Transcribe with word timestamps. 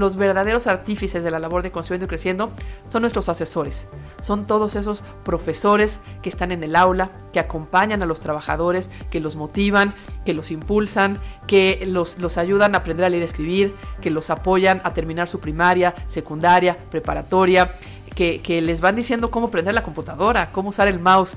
Los 0.00 0.14
verdaderos 0.14 0.68
artífices 0.68 1.24
de 1.24 1.32
la 1.32 1.40
labor 1.40 1.64
de 1.64 1.72
Construyendo 1.72 2.04
y 2.04 2.08
Creciendo 2.08 2.52
son 2.86 3.00
nuestros 3.00 3.28
asesores. 3.28 3.88
Son 4.20 4.46
todos 4.46 4.76
esos 4.76 5.02
profesores 5.24 5.98
que 6.22 6.28
están 6.28 6.52
en 6.52 6.62
el 6.62 6.76
aula, 6.76 7.10
que 7.32 7.40
acompañan 7.40 8.00
a 8.00 8.06
los 8.06 8.20
trabajadores, 8.20 8.92
que 9.10 9.18
los 9.18 9.34
motivan, 9.34 9.96
que 10.24 10.34
los 10.34 10.52
impulsan, 10.52 11.18
que 11.48 11.82
los, 11.84 12.20
los 12.20 12.38
ayudan 12.38 12.76
a 12.76 12.78
aprender 12.78 13.06
a 13.06 13.08
leer 13.08 13.22
y 13.22 13.24
escribir, 13.24 13.74
que 14.00 14.10
los 14.10 14.30
apoyan 14.30 14.80
a 14.84 14.94
terminar 14.94 15.28
su 15.28 15.40
primaria, 15.40 15.96
secundaria, 16.06 16.78
preparatoria, 16.90 17.72
que, 18.14 18.38
que 18.38 18.62
les 18.62 18.80
van 18.80 18.94
diciendo 18.94 19.32
cómo 19.32 19.50
prender 19.50 19.74
la 19.74 19.82
computadora, 19.82 20.52
cómo 20.52 20.68
usar 20.68 20.86
el 20.86 21.00
mouse. 21.00 21.36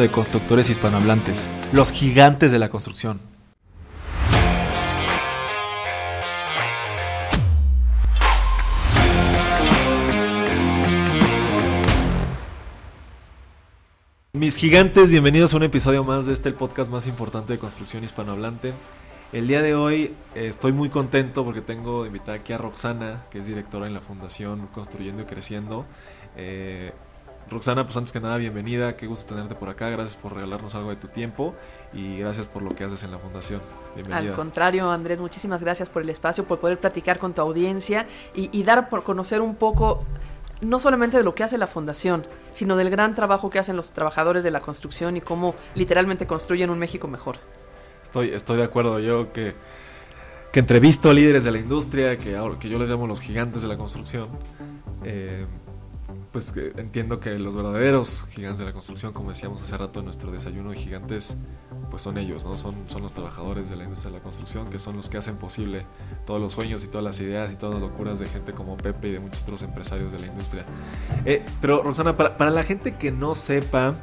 de 0.00 0.10
constructores 0.10 0.70
hispanohablantes, 0.70 1.50
los 1.72 1.92
gigantes 1.92 2.52
de 2.52 2.58
la 2.58 2.68
construcción. 2.68 3.20
Mis 14.32 14.56
gigantes, 14.56 15.10
bienvenidos 15.10 15.52
a 15.52 15.58
un 15.58 15.64
episodio 15.64 16.02
más 16.02 16.24
de 16.24 16.32
este 16.32 16.48
el 16.48 16.54
podcast 16.54 16.90
más 16.90 17.06
importante 17.06 17.52
de 17.52 17.58
construcción 17.58 18.02
hispanohablante. 18.02 18.72
El 19.32 19.46
día 19.46 19.60
de 19.60 19.74
hoy 19.74 20.14
eh, 20.34 20.46
estoy 20.48 20.72
muy 20.72 20.88
contento 20.88 21.44
porque 21.44 21.60
tengo 21.60 22.02
de 22.02 22.08
invitar 22.08 22.36
aquí 22.36 22.54
a 22.54 22.58
Roxana, 22.58 23.24
que 23.30 23.38
es 23.38 23.46
directora 23.46 23.86
en 23.86 23.94
la 23.94 24.00
Fundación 24.00 24.66
Construyendo 24.68 25.22
y 25.22 25.24
Creciendo. 25.26 25.84
Eh, 26.36 26.92
Roxana, 27.50 27.84
pues 27.84 27.96
antes 27.96 28.12
que 28.12 28.20
nada, 28.20 28.36
bienvenida, 28.36 28.96
qué 28.96 29.06
gusto 29.06 29.34
tenerte 29.34 29.54
por 29.56 29.68
acá, 29.68 29.90
gracias 29.90 30.16
por 30.16 30.34
regalarnos 30.34 30.74
algo 30.74 30.90
de 30.90 30.96
tu 30.96 31.08
tiempo 31.08 31.54
y 31.92 32.18
gracias 32.18 32.46
por 32.46 32.62
lo 32.62 32.70
que 32.70 32.84
haces 32.84 33.02
en 33.02 33.10
la 33.10 33.18
fundación. 33.18 33.60
Bienvenida. 33.96 34.30
Al 34.30 34.36
contrario, 34.36 34.90
Andrés, 34.90 35.18
muchísimas 35.18 35.60
gracias 35.62 35.88
por 35.88 36.02
el 36.02 36.10
espacio, 36.10 36.44
por 36.44 36.60
poder 36.60 36.78
platicar 36.78 37.18
con 37.18 37.34
tu 37.34 37.40
audiencia 37.40 38.06
y, 38.34 38.56
y 38.56 38.62
dar 38.62 38.88
por 38.88 39.02
conocer 39.02 39.40
un 39.40 39.56
poco 39.56 40.04
no 40.60 40.78
solamente 40.78 41.16
de 41.16 41.24
lo 41.24 41.34
que 41.34 41.42
hace 41.42 41.58
la 41.58 41.66
fundación, 41.66 42.24
sino 42.52 42.76
del 42.76 42.90
gran 42.90 43.14
trabajo 43.14 43.50
que 43.50 43.58
hacen 43.58 43.76
los 43.76 43.92
trabajadores 43.92 44.44
de 44.44 44.50
la 44.50 44.60
construcción 44.60 45.16
y 45.16 45.20
cómo 45.20 45.54
literalmente 45.74 46.26
construyen 46.26 46.70
un 46.70 46.78
México 46.78 47.08
mejor. 47.08 47.36
Estoy, 48.02 48.30
estoy 48.30 48.58
de 48.58 48.64
acuerdo, 48.64 48.98
yo 48.98 49.32
que, 49.32 49.54
que 50.52 50.60
entrevisto 50.60 51.10
a 51.10 51.14
líderes 51.14 51.44
de 51.44 51.52
la 51.52 51.58
industria, 51.58 52.16
que, 52.18 52.38
que 52.58 52.68
yo 52.68 52.78
les 52.78 52.88
llamo 52.88 53.06
los 53.06 53.20
gigantes 53.20 53.62
de 53.62 53.68
la 53.68 53.76
construcción. 53.76 54.28
Eh, 55.04 55.46
pues 56.32 56.54
entiendo 56.76 57.18
que 57.18 57.38
los 57.38 57.56
verdaderos 57.56 58.24
gigantes 58.30 58.58
de 58.58 58.64
la 58.64 58.72
construcción, 58.72 59.12
como 59.12 59.30
decíamos 59.30 59.62
hace 59.62 59.76
rato 59.76 59.98
en 59.98 60.04
nuestro 60.04 60.30
desayuno 60.30 60.70
de 60.70 60.76
gigantes, 60.76 61.36
pues 61.90 62.02
son 62.02 62.18
ellos, 62.18 62.44
¿no? 62.44 62.56
Son, 62.56 62.74
son 62.86 63.02
los 63.02 63.12
trabajadores 63.12 63.68
de 63.68 63.76
la 63.76 63.84
industria 63.84 64.12
de 64.12 64.18
la 64.18 64.22
construcción, 64.22 64.70
que 64.70 64.78
son 64.78 64.96
los 64.96 65.08
que 65.08 65.18
hacen 65.18 65.36
posible 65.36 65.86
todos 66.26 66.40
los 66.40 66.52
sueños 66.52 66.84
y 66.84 66.86
todas 66.86 67.04
las 67.04 67.18
ideas 67.18 67.52
y 67.52 67.56
todas 67.56 67.74
las 67.74 67.82
locuras 67.82 68.20
de 68.20 68.26
gente 68.26 68.52
como 68.52 68.76
Pepe 68.76 69.08
y 69.08 69.12
de 69.12 69.20
muchos 69.20 69.42
otros 69.42 69.62
empresarios 69.62 70.12
de 70.12 70.20
la 70.20 70.26
industria. 70.26 70.64
Eh, 71.24 71.44
pero 71.60 71.82
Rosana, 71.82 72.16
para, 72.16 72.36
para, 72.36 72.52
la 72.52 72.62
gente 72.62 72.94
que 72.94 73.10
no 73.10 73.34
sepa, 73.34 73.96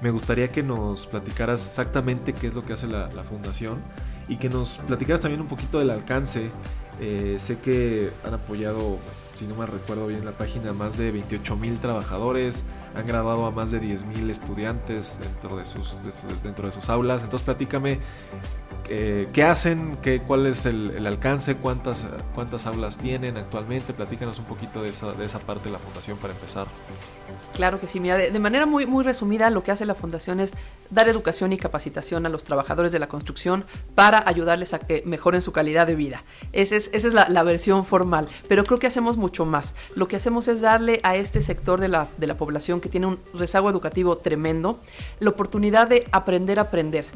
me 0.00 0.10
gustaría 0.10 0.48
que 0.48 0.62
nos 0.62 1.06
platicaras 1.06 1.66
exactamente 1.66 2.32
qué 2.32 2.46
es 2.46 2.54
lo 2.54 2.62
que 2.62 2.72
hace 2.72 2.86
la, 2.86 3.08
la 3.12 3.24
fundación 3.24 3.82
y 4.28 4.36
que 4.36 4.48
nos 4.48 4.78
platicaras 4.78 5.20
también 5.20 5.42
un 5.42 5.48
poquito 5.48 5.78
del 5.78 5.90
alcance. 5.90 6.50
Eh, 7.00 7.36
sé 7.38 7.58
que 7.58 8.10
han 8.24 8.34
apoyado 8.34 8.98
si 9.34 9.46
no 9.46 9.54
me 9.56 9.66
recuerdo 9.66 10.06
bien 10.06 10.24
la 10.24 10.32
página, 10.32 10.72
más 10.72 10.96
de 10.96 11.10
28 11.10 11.56
mil 11.56 11.78
trabajadores, 11.78 12.64
han 12.94 13.06
graduado 13.06 13.46
a 13.46 13.50
más 13.50 13.70
de 13.70 13.80
10 13.80 14.04
mil 14.06 14.30
estudiantes 14.30 15.18
dentro 15.20 15.56
de, 15.56 15.64
sus, 15.64 16.00
de 16.02 16.12
su, 16.12 16.26
dentro 16.42 16.66
de 16.66 16.72
sus 16.72 16.88
aulas. 16.88 17.22
Entonces 17.22 17.44
platícame 17.44 17.98
eh, 18.88 19.28
qué 19.32 19.42
hacen, 19.42 19.96
qué, 20.02 20.20
cuál 20.20 20.46
es 20.46 20.66
el, 20.66 20.90
el, 20.96 21.06
alcance, 21.06 21.56
cuántas, 21.56 22.06
cuántas 22.34 22.66
aulas 22.66 22.98
tienen 22.98 23.36
actualmente. 23.36 23.92
Platícanos 23.92 24.38
un 24.38 24.44
poquito 24.44 24.82
de 24.82 24.90
esa, 24.90 25.12
de 25.12 25.24
esa 25.24 25.38
parte 25.38 25.64
de 25.64 25.72
la 25.72 25.78
fundación 25.78 26.18
para 26.18 26.34
empezar. 26.34 26.66
Claro 27.54 27.78
que 27.78 27.86
sí, 27.86 28.00
mira, 28.00 28.16
de, 28.16 28.30
de, 28.32 28.38
manera 28.40 28.66
muy, 28.66 28.84
muy 28.84 29.04
resumida 29.04 29.48
lo 29.48 29.62
que 29.62 29.70
hace 29.70 29.86
la 29.86 29.94
Fundación 29.94 30.40
es 30.40 30.52
dar 30.90 31.08
educación 31.08 31.52
y 31.52 31.56
capacitación 31.56 32.26
a 32.26 32.28
los 32.28 32.42
trabajadores 32.42 32.90
de 32.90 32.98
la 32.98 33.06
construcción 33.06 33.64
para 33.94 34.28
ayudarles 34.28 34.74
a 34.74 34.80
que 34.80 35.04
mejoren 35.06 35.40
su 35.40 35.52
calidad 35.52 35.86
de 35.86 35.94
vida. 35.94 36.24
Esa 36.52 36.74
es, 36.74 36.90
esa 36.92 37.08
es 37.08 37.14
la, 37.14 37.28
la, 37.28 37.44
versión 37.44 37.84
formal, 37.84 38.26
pero 38.48 38.64
creo 38.64 38.80
que 38.80 38.88
hacemos 38.88 39.16
mucho 39.16 39.44
más. 39.44 39.76
Lo 39.94 40.08
que 40.08 40.16
hacemos 40.16 40.48
es 40.48 40.60
darle 40.60 40.98
a 41.04 41.14
este 41.14 41.40
sector 41.40 41.80
de 41.80 41.88
la, 41.88 42.08
de 42.18 42.26
la 42.26 42.36
población 42.36 42.80
que 42.80 42.88
tiene 42.88 43.06
un 43.06 43.20
rezago 43.32 43.70
educativo 43.70 44.16
tremendo 44.16 44.80
la 45.20 45.30
oportunidad 45.30 45.86
de 45.86 46.08
aprender 46.10 46.58
a 46.58 46.62
aprender 46.62 47.06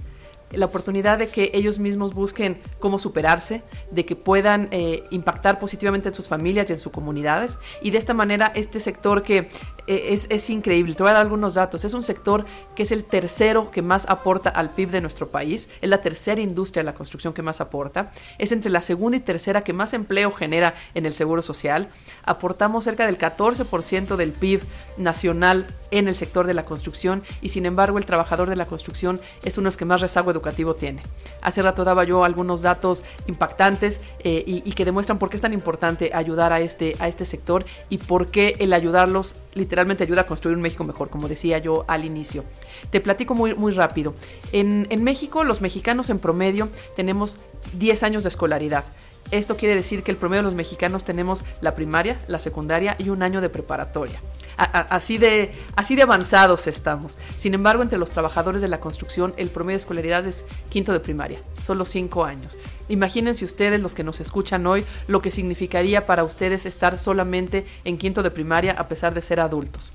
la 0.53 0.67
oportunidad 0.67 1.19
de 1.19 1.29
que 1.29 1.51
ellos 1.55 1.79
mismos 1.79 2.15
busquen 2.15 2.61
cómo 2.79 2.99
superarse, 2.99 3.63
de 3.91 4.05
que 4.05 4.17
puedan 4.17 4.69
eh, 4.71 5.05
impactar 5.11 5.59
positivamente 5.59 6.09
en 6.09 6.15
sus 6.15 6.29
familias 6.29 6.69
y 6.69 6.73
en 6.73 6.79
sus 6.79 6.93
comunidades. 6.93 7.59
Y 7.83 7.91
de 7.91 7.99
esta 7.99 8.15
manera, 8.15 8.53
este 8.55 8.81
sector 8.81 9.23
que 9.23 9.49
eh, 9.87 10.09
es, 10.11 10.27
es, 10.31 10.49
increíble, 10.51 10.95
te 10.95 11.03
voy 11.03 11.11
a 11.11 11.15
dar 11.15 11.23
algunos 11.23 11.55
datos, 11.55 11.85
es 11.85 11.95
un 11.95 12.03
sector 12.03 12.45
que 12.75 12.83
es 12.83 12.93
el 12.93 13.05
tercero 13.05 13.71
que 13.71 13.83
más 13.83 14.07
aporta 14.09 14.51
al 14.51 14.71
PIB 14.71 14.91
de 14.91 15.01
nuestro 15.01 15.29
país, 15.29 15.69
es 15.81 15.91
la 15.91 16.01
tercera 16.01 16.41
industria 16.41 16.83
de 16.83 16.87
la 16.87 16.95
construcción 16.95 17.33
que 17.33 17.43
más 17.43 17.61
aporta, 17.61 18.11
es 18.39 18.53
entre 18.53 18.71
la 18.71 18.81
segunda 18.81 19.17
y 19.17 19.21
tercera 19.21 19.63
que 19.63 19.73
más 19.73 19.93
empleo 19.93 20.33
genera 20.33 20.75
en 20.95 21.07
el 21.07 21.15
Seguro 21.15 21.43
Social, 21.43 21.91
aportamos 22.25 22.85
cerca 22.85 23.07
del 23.07 23.19
14% 23.19 24.17
del 24.17 24.33
PIB 24.33 24.63
nacional 24.97 25.67
en 25.91 26.09
el 26.09 26.15
sector 26.15 26.47
de 26.47 26.55
la 26.55 26.65
construcción 26.65 27.23
y 27.41 27.51
sin 27.51 27.67
embargo 27.67 27.99
el 27.99 28.07
trabajador 28.07 28.49
de 28.49 28.57
la 28.57 28.67
construcción 28.67 29.21
es 29.43 29.57
uno 29.59 29.65
de 29.65 29.69
los 29.69 29.77
que 29.77 29.85
más 29.85 30.01
rezago 30.01 30.33
educativo 30.39 30.75
tiene. 30.75 31.03
Hace 31.43 31.63
rato 31.63 31.85
daba 31.85 32.05
yo 32.05 32.25
algunos 32.25 32.63
datos 32.63 33.05
impactantes 33.27 34.01
eh, 34.21 34.43
y, 34.47 34.69
y, 34.69 34.73
que 34.73 34.85
demuestran 34.85 35.19
por 35.19 35.31
qué 35.31 35.37
es 35.37 35.43
tan 35.43 35.53
importante 35.53 36.11
ayudar 36.15 36.53
a 36.53 36.61
este, 36.61 36.97
a 36.99 37.09
este 37.09 37.25
sector 37.25 37.65
y 37.91 37.99
por 37.99 38.27
qué 38.31 38.57
el 38.59 38.73
ayudarlos 38.73 39.37
literalmente 39.55 40.05
ayuda 40.05 40.23
a 40.23 40.27
construir 40.27 40.57
un 40.57 40.63
México 40.63 40.85
mejor, 40.85 41.11
como 41.11 41.29
decía 41.29 41.59
yo 41.59 41.85
al 41.89 42.05
inicio. 42.05 42.45
Te 42.91 43.01
platico 43.01 43.35
muy, 43.35 43.55
muy 43.55 43.73
rápido. 43.73 44.15
En, 44.53 44.87
en 44.91 45.05
México, 45.05 45.45
los 45.45 45.61
mexicanos 45.61 46.11
en 46.11 46.19
promedio 46.19 46.69
tenemos 46.97 47.39
10 47.75 48.03
años 48.03 48.23
de 48.25 48.31
escolaridad. 48.31 48.85
Esto 49.31 49.57
quiere 49.57 49.75
decir 49.75 50.03
que 50.03 50.11
el 50.11 50.17
promedio 50.17 50.43
de 50.43 50.49
los 50.49 50.55
mexicanos 50.55 51.05
tenemos 51.05 51.45
la 51.61 51.75
primaria, 51.75 52.19
la 52.29 52.41
secundaria 52.41 52.97
y 52.99 53.11
un 53.11 53.23
año 53.23 53.41
de 53.41 53.51
preparatoria. 53.51 54.21
Así, 54.57 55.19
de, 55.19 55.53
así 55.77 55.95
de 55.95 56.03
avanzados 56.03 56.67
estamos. 56.67 57.17
Sin 57.37 57.55
embargo, 57.55 57.83
entre 57.83 57.99
los 57.99 58.11
trabajadores 58.11 58.61
de 58.61 58.67
la 58.67 58.81
construcción, 58.81 59.33
el 59.37 59.51
promedio 59.51 59.77
de 59.77 59.83
escolaridad 59.83 60.27
es 60.27 60.45
quinto 60.69 60.93
de 60.93 60.99
primaria, 60.99 61.39
solo 61.65 61.85
cinco 61.85 62.25
años. 62.25 62.59
Imagínense 62.89 63.45
ustedes, 63.45 63.81
los 63.81 63.95
que 63.95 64.03
nos 64.03 64.19
escuchan 64.19 64.67
hoy, 64.67 64.85
lo 65.07 65.23
que 65.23 65.31
significaría 65.31 66.07
para 66.07 66.25
ustedes 66.25 66.67
estar 66.67 66.99
solamente 66.99 67.67
en 67.85 67.99
quinto 67.99 68.25
de 68.25 68.33
primaria 68.33 68.73
a 68.73 68.89
pesar 68.89 69.15
de 69.15 69.23
ser 69.23 69.39
adultos. 69.39 69.93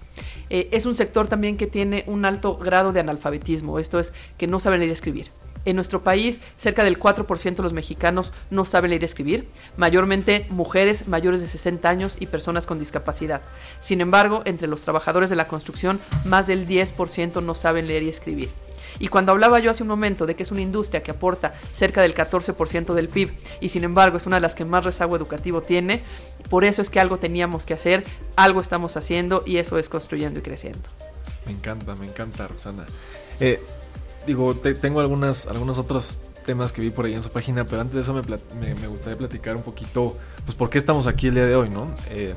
Eh, 0.49 0.69
es 0.71 0.85
un 0.85 0.95
sector 0.95 1.27
también 1.27 1.57
que 1.57 1.67
tiene 1.67 2.05
un 2.07 2.23
alto 2.23 2.55
grado 2.55 2.93
de 2.93 3.01
analfabetismo, 3.01 3.79
esto 3.79 3.99
es, 3.99 4.13
que 4.37 4.47
no 4.47 4.61
saben 4.61 4.79
leer 4.79 4.91
y 4.91 4.93
escribir. 4.93 5.42
En 5.65 5.75
nuestro 5.75 6.03
país, 6.03 6.41
cerca 6.57 6.83
del 6.83 6.99
4% 6.99 7.55
de 7.55 7.63
los 7.63 7.73
mexicanos 7.73 8.33
no 8.49 8.65
saben 8.65 8.89
leer 8.89 9.03
y 9.03 9.05
escribir, 9.05 9.47
mayormente 9.77 10.45
mujeres 10.49 11.07
mayores 11.07 11.41
de 11.41 11.47
60 11.47 11.89
años 11.89 12.17
y 12.19 12.27
personas 12.27 12.67
con 12.67 12.79
discapacidad. 12.79 13.41
Sin 13.79 14.01
embargo, 14.01 14.41
entre 14.45 14.67
los 14.67 14.81
trabajadores 14.81 15.29
de 15.29 15.35
la 15.35 15.47
construcción, 15.47 15.99
más 16.25 16.47
del 16.47 16.67
10% 16.67 17.41
no 17.41 17.55
saben 17.55 17.87
leer 17.87 18.03
y 18.03 18.09
escribir. 18.09 18.51
Y 18.99 19.07
cuando 19.07 19.31
hablaba 19.31 19.59
yo 19.59 19.71
hace 19.71 19.83
un 19.83 19.89
momento 19.89 20.25
de 20.25 20.35
que 20.35 20.43
es 20.43 20.51
una 20.51 20.61
industria 20.61 21.01
que 21.01 21.11
aporta 21.11 21.53
cerca 21.73 22.01
del 22.01 22.13
14% 22.13 22.93
del 22.93 23.09
PIB 23.09 23.31
y 23.59 23.69
sin 23.69 23.83
embargo 23.83 24.17
es 24.17 24.27
una 24.27 24.37
de 24.37 24.41
las 24.41 24.55
que 24.55 24.65
más 24.65 24.83
rezago 24.83 25.15
educativo 25.15 25.61
tiene, 25.61 26.03
por 26.49 26.63
eso 26.63 26.81
es 26.81 26.89
que 26.89 26.99
algo 26.99 27.17
teníamos 27.17 27.65
que 27.65 27.73
hacer, 27.73 28.03
algo 28.35 28.61
estamos 28.61 28.95
haciendo 28.97 29.43
y 29.45 29.57
eso 29.57 29.77
es 29.77 29.89
construyendo 29.89 30.39
y 30.39 30.43
creciendo. 30.43 30.89
Me 31.45 31.51
encanta, 31.51 31.95
me 31.95 32.05
encanta, 32.05 32.47
Rosana. 32.47 32.85
Eh, 33.39 33.61
digo, 34.25 34.55
te, 34.55 34.73
tengo 34.73 34.99
algunas, 34.99 35.47
algunos 35.47 35.77
otros 35.77 36.19
temas 36.45 36.73
que 36.73 36.81
vi 36.81 36.89
por 36.89 37.05
ahí 37.05 37.13
en 37.13 37.23
su 37.23 37.29
página, 37.29 37.65
pero 37.65 37.81
antes 37.81 37.95
de 37.95 38.01
eso 38.01 38.13
me, 38.13 38.21
me, 38.59 38.75
me, 38.75 38.87
gustaría 38.87 39.17
platicar 39.17 39.55
un 39.55 39.63
poquito, 39.63 40.17
pues, 40.45 40.55
por 40.55 40.69
qué 40.69 40.77
estamos 40.77 41.07
aquí 41.07 41.27
el 41.27 41.35
día 41.35 41.45
de 41.45 41.55
hoy, 41.55 41.69
¿no? 41.69 41.93
Eh, 42.09 42.33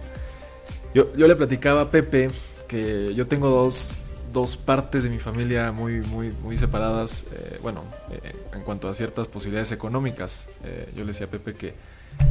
yo, 0.95 1.15
yo, 1.17 1.27
le 1.27 1.37
platicaba 1.37 1.83
a 1.83 1.91
Pepe 1.91 2.31
que 2.69 3.13
yo 3.15 3.27
tengo 3.27 3.49
dos, 3.49 3.99
dos 4.33 4.57
partes 4.57 5.05
de 5.05 5.11
mi 5.11 5.19
familia 5.19 5.73
muy, 5.73 6.01
muy, 6.01 6.31
muy 6.43 6.57
separadas, 6.57 7.27
eh, 7.33 7.59
bueno, 7.63 7.83
eh, 8.11 8.35
en 8.55 8.63
cuanto 8.63 8.89
a 8.89 8.95
ciertas 8.95 9.29
posibilidades 9.29 9.73
económicas. 9.73 10.49
yo 10.95 11.01
le 11.03 11.09
decía 11.09 11.27
a 11.27 11.31
Pepe 11.31 11.55
que 11.55 11.75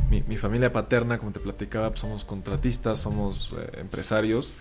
mi, 0.10 0.38
familia 0.38 0.72
paterna, 0.72 1.18
como 1.18 1.32
te 1.32 1.40
platicaba, 1.40 1.90
pues, 1.90 2.00
somos 2.00 2.26
contratistas, 2.26 3.00
somos 3.00 3.54
eh, 3.58 3.80
empresarios. 3.80 4.54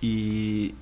Y, 0.00 0.74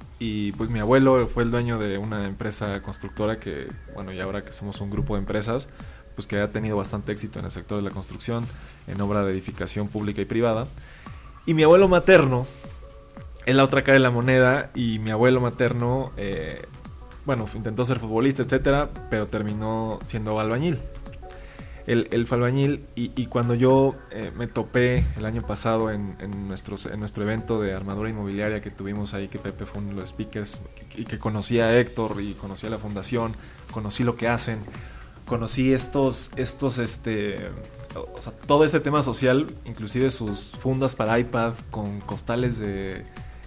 pues 0.57 0.71
mi 0.71 0.79
abuelo 0.81 1.27
fue 1.29 1.43
el 1.43 1.51
dueño 1.51 1.79
de 1.79 1.99
una 1.99 2.27
empresa 2.27 2.81
constructora 2.83 3.39
que, 3.39 3.69
bueno, 3.95 4.13
y 4.13 4.21
ahora 4.21 4.45
que 4.45 4.53
somos 4.53 4.81
un 4.81 4.91
grupo 4.91 5.15
de 5.15 5.21
empresas, 5.21 5.69
pues 6.15 6.27
que 6.27 6.39
ha 6.41 6.51
tenido 6.51 6.77
bastante 6.77 7.13
éxito 7.13 7.39
en 7.39 7.45
el 7.47 7.51
sector 7.51 7.79
de 7.79 7.83
la 7.83 7.91
construcción, 7.91 8.47
en 8.87 9.01
obra 9.01 9.25
de 9.25 9.33
edificación 9.33 9.89
pública 9.89 10.21
y 10.21 10.25
privada. 10.25 10.67
Y 11.47 11.55
mi 11.55 11.63
abuelo 11.63 11.89
materno 11.89 12.47
es 13.47 13.55
la 13.55 13.65
otra 13.65 13.83
cara 13.83 13.95
de 13.95 14.01
la 14.01 14.11
moneda 14.11 14.71
y 14.75 14.99
mi 14.99 15.11
abuelo 15.11 15.41
materno, 15.41 16.13
eh, 16.17 16.67
bueno, 17.25 17.47
intentó 17.55 17.85
ser 17.85 17.99
futbolista, 17.99 18.43
etcétera, 18.43 18.91
pero 19.11 19.27
terminó 19.27 19.99
siendo 20.05 20.39
albañil. 20.39 20.79
El, 21.87 22.27
fue 22.27 22.37
albañil 22.37 22.85
y, 22.95 23.27
cuando 23.27 23.55
yo 23.55 23.97
eh, 24.11 24.31
me 24.37 24.47
topé 24.47 25.05
el 25.17 25.27
año 25.27 25.43
pasado 25.43 25.91
en, 25.91 26.17
nuestros, 26.47 26.87
en 26.87 27.01
nuestro 27.01 27.25
evento 27.25 27.61
de 27.61 27.75
armadura 27.75 28.09
inmobiliaria 28.09 28.61
que 28.61 28.71
tuvimos 28.71 29.15
ahí, 29.15 29.29
que 29.29 29.39
Pepe 29.39 29.67
fue 29.67 29.81
uno 29.81 29.91
de 29.91 29.97
los 29.97 30.11
speakers 30.11 30.63
y 30.97 31.05
que 31.05 31.19
conocí 31.19 31.59
a 31.61 31.79
Héctor 31.79 32.21
y 32.21 32.35
conocí 32.35 32.67
a 32.67 32.71
la 32.71 32.79
fundación, 32.79 33.35
conocí 33.73 34.05
lo 34.05 34.17
que 34.17 34.29
hacen, 34.29 34.61
conocí 35.27 35.73
estos, 35.73 36.31
estos, 36.37 36.79
este, 36.79 37.51
o 37.95 38.23
sea, 38.23 38.33
todo 38.33 38.65
este 38.65 38.79
tema 38.79 39.03
social, 39.03 39.47
inclusive 39.65 40.11
sus 40.11 40.53
fundas 40.53 40.95
para 40.95 41.19
iPad 41.19 41.55
con 41.71 42.01
costales 42.01 42.59
de 42.59 43.05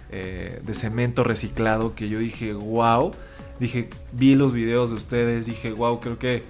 eh, 0.08 0.60
de 0.62 0.74
cemento 0.74 1.24
reciclado 1.24 1.96
que 1.96 2.08
yo 2.08 2.20
dije, 2.20 2.52
wow, 2.52 3.10
dije, 3.58 3.90
vi 4.12 4.36
los 4.36 4.52
videos 4.52 4.90
de 4.90 4.96
ustedes, 4.96 5.46
dije, 5.46 5.72
wow, 5.72 5.98
creo 5.98 6.16
que 6.16 6.44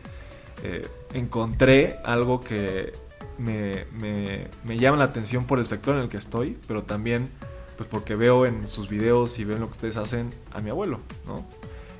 eh, 0.63 0.87
encontré 1.13 1.99
algo 2.05 2.41
que 2.41 2.93
me, 3.39 3.87
me, 3.93 4.79
llama 4.79 4.99
la 4.99 5.05
atención 5.05 5.45
por 5.45 5.59
el 5.59 5.67
sector 5.67 5.97
en 5.97 6.03
el 6.03 6.09
que 6.09 6.17
estoy, 6.17 6.59
pero 6.67 6.83
también 6.83 7.29
pues 7.77 7.89
porque 7.89 8.17
veo 8.17 8.47
en 8.47 8.67
sus 8.67 8.89
videos 8.89 9.39
y 9.39 9.45
veo 9.45 9.59
lo 9.59 9.67
que 9.67 9.73
ustedes 9.73 9.97
hacen 9.97 10.31
a 10.53 10.61
mi 10.61 10.71
abuelo, 10.71 11.01
¿no? 11.27 11.45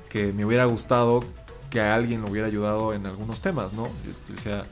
Que 0.09 0.33
me 0.33 0.45
hubiera 0.45 0.65
gustado 0.65 1.19
que 1.69 1.79
a 1.81 1.93
alguien 1.93 2.21
lo 2.21 2.29
hubiera 2.29 2.47
ayudado 2.47 2.93
en 2.93 3.05
algunos 3.05 3.41
temas, 3.41 3.73
¿no? 3.73 3.85
Yo 3.85 4.33
decía 4.33 4.63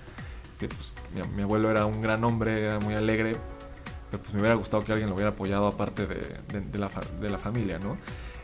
que 0.60 0.68
pues, 0.68 0.96
mi, 1.36 1.42
abuelo 1.42 1.70
era 1.70 1.86
un 1.86 2.02
gran 2.02 2.24
hombre, 2.24 2.66
era 2.66 2.80
muy 2.80 2.96
alegre, 2.96 3.36
pues 4.10 4.34
me 4.34 4.40
hubiera 4.40 4.56
gustado 4.56 4.84
que 4.84 4.94
alguien 4.94 5.10
lo 5.10 5.16
hubiera 5.16 5.32
apoyado 5.32 5.68
aparte 5.68 6.08
de, 6.08 6.80
la, 6.80 7.38
familia, 7.38 7.80
¿no? 7.80 7.98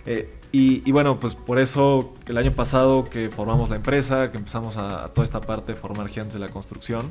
Eh, 0.05 0.33
y, 0.53 0.91
bueno, 0.91 1.17
pues 1.19 1.33
por 1.35 1.59
eso 1.59 2.13
el 2.27 2.37
año 2.37 2.51
pasado 2.51 3.05
que 3.05 3.29
formamos 3.29 3.69
la 3.69 3.77
empresa, 3.77 4.31
que 4.31 4.37
empezamos 4.37 4.75
a, 4.75 5.07
toda 5.13 5.23
esta 5.23 5.39
parte 5.39 5.73
de 5.73 5.79
formar 5.79 6.09
gigantes 6.09 6.33
de 6.33 6.39
la 6.39 6.49
construcción, 6.49 7.09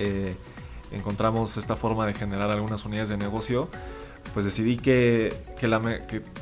eh, 0.00 0.34
encontramos 0.90 1.56
esta 1.56 1.76
forma 1.76 2.06
de 2.06 2.14
generar 2.14 2.50
algunas 2.50 2.84
unidades 2.84 3.10
de 3.10 3.18
negocio 3.18 3.68
pues 4.34 4.44
decidí 4.44 4.76
que, 4.76 5.34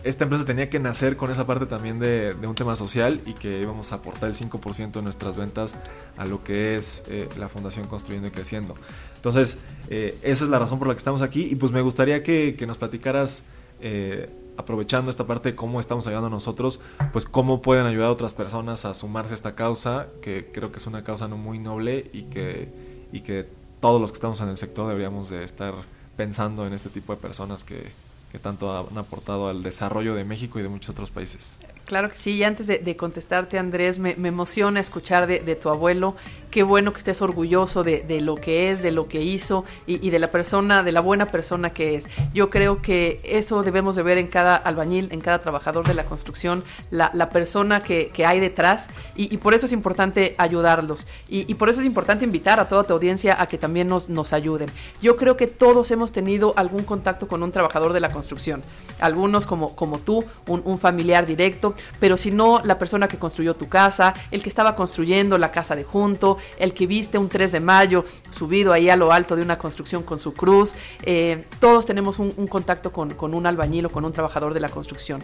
esta 0.05 0.25
empresa 0.25 0.45
tenía 0.45 0.69
que 0.69 0.79
nacer 0.79 1.17
con 1.17 1.31
esa 1.31 1.47
parte 1.47 1.67
también 1.67 1.99
de, 1.99 2.35
un 2.43 2.55
tema 2.55 2.77
social 2.77 3.21
y 3.25 3.33
que 3.33 3.61
íbamos 3.61 3.93
a 3.93 3.97
aportar 3.97 4.29
el 4.29 4.35
5% 4.35 4.93
de 4.93 5.03
nuestras 5.03 5.39
ventas 5.39 5.77
a 6.17 6.27
lo 6.27 6.45
que 6.45 6.77
es 6.77 7.05
eh, 7.09 7.29
la 7.39 7.49
Fundación 7.49 7.87
Construyendo 7.87 8.29
y 8.29 8.31
Creciendo. 8.31 8.75
Entonces, 9.17 9.59
eh, 9.89 10.19
esa 10.23 10.45
es 10.45 10.51
la 10.51 10.59
razón 10.59 10.79
por 10.79 10.89
la 10.89 10.95
que 10.95 10.99
estamos 10.99 11.23
aquí 11.23 11.49
y 11.51 11.55
pues 11.55 11.73
me 11.73 11.81
gustaría 11.81 12.23
que, 12.23 12.55
nos 12.67 12.77
platicaras, 12.79 13.45
eh, 13.81 14.29
aprovechando 14.59 15.11
esta 15.11 15.27
parte 15.27 15.51
de 15.51 15.57
cómo 15.57 15.81
estamos 15.81 16.07
ayudando 16.07 16.29
nosotros, 16.29 16.81
pues 17.13 17.25
cómo 17.25 17.63
pueden 17.63 17.87
ayudar 17.87 18.09
a 18.09 18.13
otras 18.13 18.35
personas 18.35 18.85
a 18.85 18.93
sumarse 18.93 19.33
a 19.33 19.35
esta 19.35 19.55
causa, 19.55 20.09
que 20.21 20.51
creo 20.53 20.73
que 20.73 20.79
es 20.79 20.87
una 20.87 21.05
causa 21.05 21.29
no 21.29 21.39
muy 21.39 21.59
noble 21.59 22.11
y 22.13 22.25
que, 22.25 22.69
y 23.13 23.21
que 23.21 23.49
todos 23.81 24.01
los 24.01 24.11
que 24.11 24.17
estamos 24.17 24.41
en 24.41 24.49
el 24.49 24.57
sector 24.57 24.89
deberíamos 24.89 25.31
de 25.31 25.45
estar 25.45 25.75
pensando 26.17 26.67
en 26.67 26.73
este 26.73 26.91
tipo 26.91 27.15
de 27.15 27.23
personas 27.23 27.63
que, 27.63 27.91
que 28.33 28.39
tanto 28.41 28.77
han 28.77 28.99
aportado 28.99 29.49
al 29.49 29.63
desarrollo 29.63 30.15
de 30.17 30.25
México 30.25 30.59
y 30.59 30.63
de 30.63 30.69
muchos 30.69 30.91
otros 30.91 31.13
países. 31.13 31.59
Claro 31.89 32.11
que 32.11 32.17
sí, 32.17 32.33
y 32.33 32.45
antes 32.45 32.67
de, 32.67 32.97
contestarte 32.99 33.59
Andrés, 33.59 33.99
me, 33.99 34.11
emociona 34.11 34.79
escuchar 34.79 35.27
de, 35.27 35.57
tu 35.57 35.71
abuelo, 35.71 36.17
qué 36.51 36.63
bueno 36.63 36.93
que 36.93 36.99
estés 36.99 37.23
orgulloso 37.23 37.83
de, 37.83 38.21
lo 38.21 38.35
que 38.35 38.71
es, 38.71 38.83
de 38.83 38.91
lo 38.91 39.09
que 39.09 39.23
hizo 39.23 39.65
y, 39.87 40.11
de 40.11 40.19
la 40.19 40.31
persona, 40.31 40.83
de 40.83 40.93
la 40.93 41.01
buena 41.01 41.29
persona 41.29 41.73
que 41.73 41.95
es. 41.95 42.07
Yo 42.35 42.51
creo 42.51 42.83
que 42.83 43.23
eso 43.25 43.63
debemos 43.63 43.97
de 43.97 44.03
ver 44.03 44.19
en 44.19 44.27
cada 44.27 44.55
albañil, 44.55 45.09
en 45.13 45.23
cada 45.23 45.39
trabajador 45.39 45.89
de 45.89 45.95
la 45.95 46.05
construcción, 46.05 46.63
la, 46.91 47.31
persona 47.31 47.81
que, 47.81 48.13
hay 48.27 48.39
detrás 48.39 48.91
y, 49.17 49.39
por 49.39 49.55
eso 49.55 49.65
es 49.65 49.73
importante 49.73 50.35
ayudarlos 50.37 51.07
y, 51.27 51.55
por 51.55 51.71
eso 51.71 51.81
es 51.81 51.87
importante 51.87 52.23
invitar 52.27 52.61
a 52.61 52.69
toda 52.69 52.85
tu 52.85 52.93
audiencia 52.93 53.41
a 53.41 53.49
que 53.49 53.57
también 53.57 53.89
nos, 53.89 54.11
nos 54.11 54.35
ayuden. 54.35 54.71
Yo 55.01 55.17
creo 55.17 55.39
que 55.39 55.47
todos 55.47 55.91
hemos 55.91 56.13
tenido 56.13 56.53
algún 56.57 56.85
contacto 56.85 57.29
con 57.29 57.43
un 57.43 57.51
trabajador 57.51 57.95
de 57.95 58.01
la 58.01 58.11
construcción, 58.11 58.61
algunos 59.01 59.47
como, 59.47 59.75
como 59.75 60.01
tú, 60.01 60.23
un 60.47 60.79
familiar 60.79 61.25
directo, 61.25 61.75
pero 62.01 62.17
si 62.17 62.31
no, 62.31 62.61
la 62.65 62.79
persona 62.79 63.09
que 63.09 63.19
construyó 63.19 63.55
tu 63.55 63.69
casa, 63.69 64.15
el 64.31 64.43
que 64.43 64.49
estaba 64.49 64.77
construyendo 64.77 65.39
la 65.39 65.51
casa 65.51 65.77
de 65.77 65.85
junto, 65.85 66.39
el 66.59 66.75
que 66.75 66.87
viste 66.87 67.19
un 67.19 67.29
3 67.29 67.53
de 67.53 67.61
mayo 67.61 68.05
subido 68.31 68.73
ahí 68.73 68.91
a 68.91 68.97
lo 68.97 69.13
alto 69.13 69.37
de 69.37 69.43
una 69.43 69.59
construcción 69.59 70.03
con 70.03 70.19
su 70.19 70.33
cruz, 70.35 70.75
eh, 71.03 71.45
todos 71.61 71.87
tenemos 71.87 72.19
un, 72.19 72.33
contacto 72.47 72.93
con, 72.93 73.35
un 73.35 73.47
albañil 73.47 73.87
o 73.87 73.91
con 73.91 74.05
un 74.05 74.13
trabajador 74.13 74.55
de 74.55 74.61
la 74.61 74.69
construcción. 74.69 75.23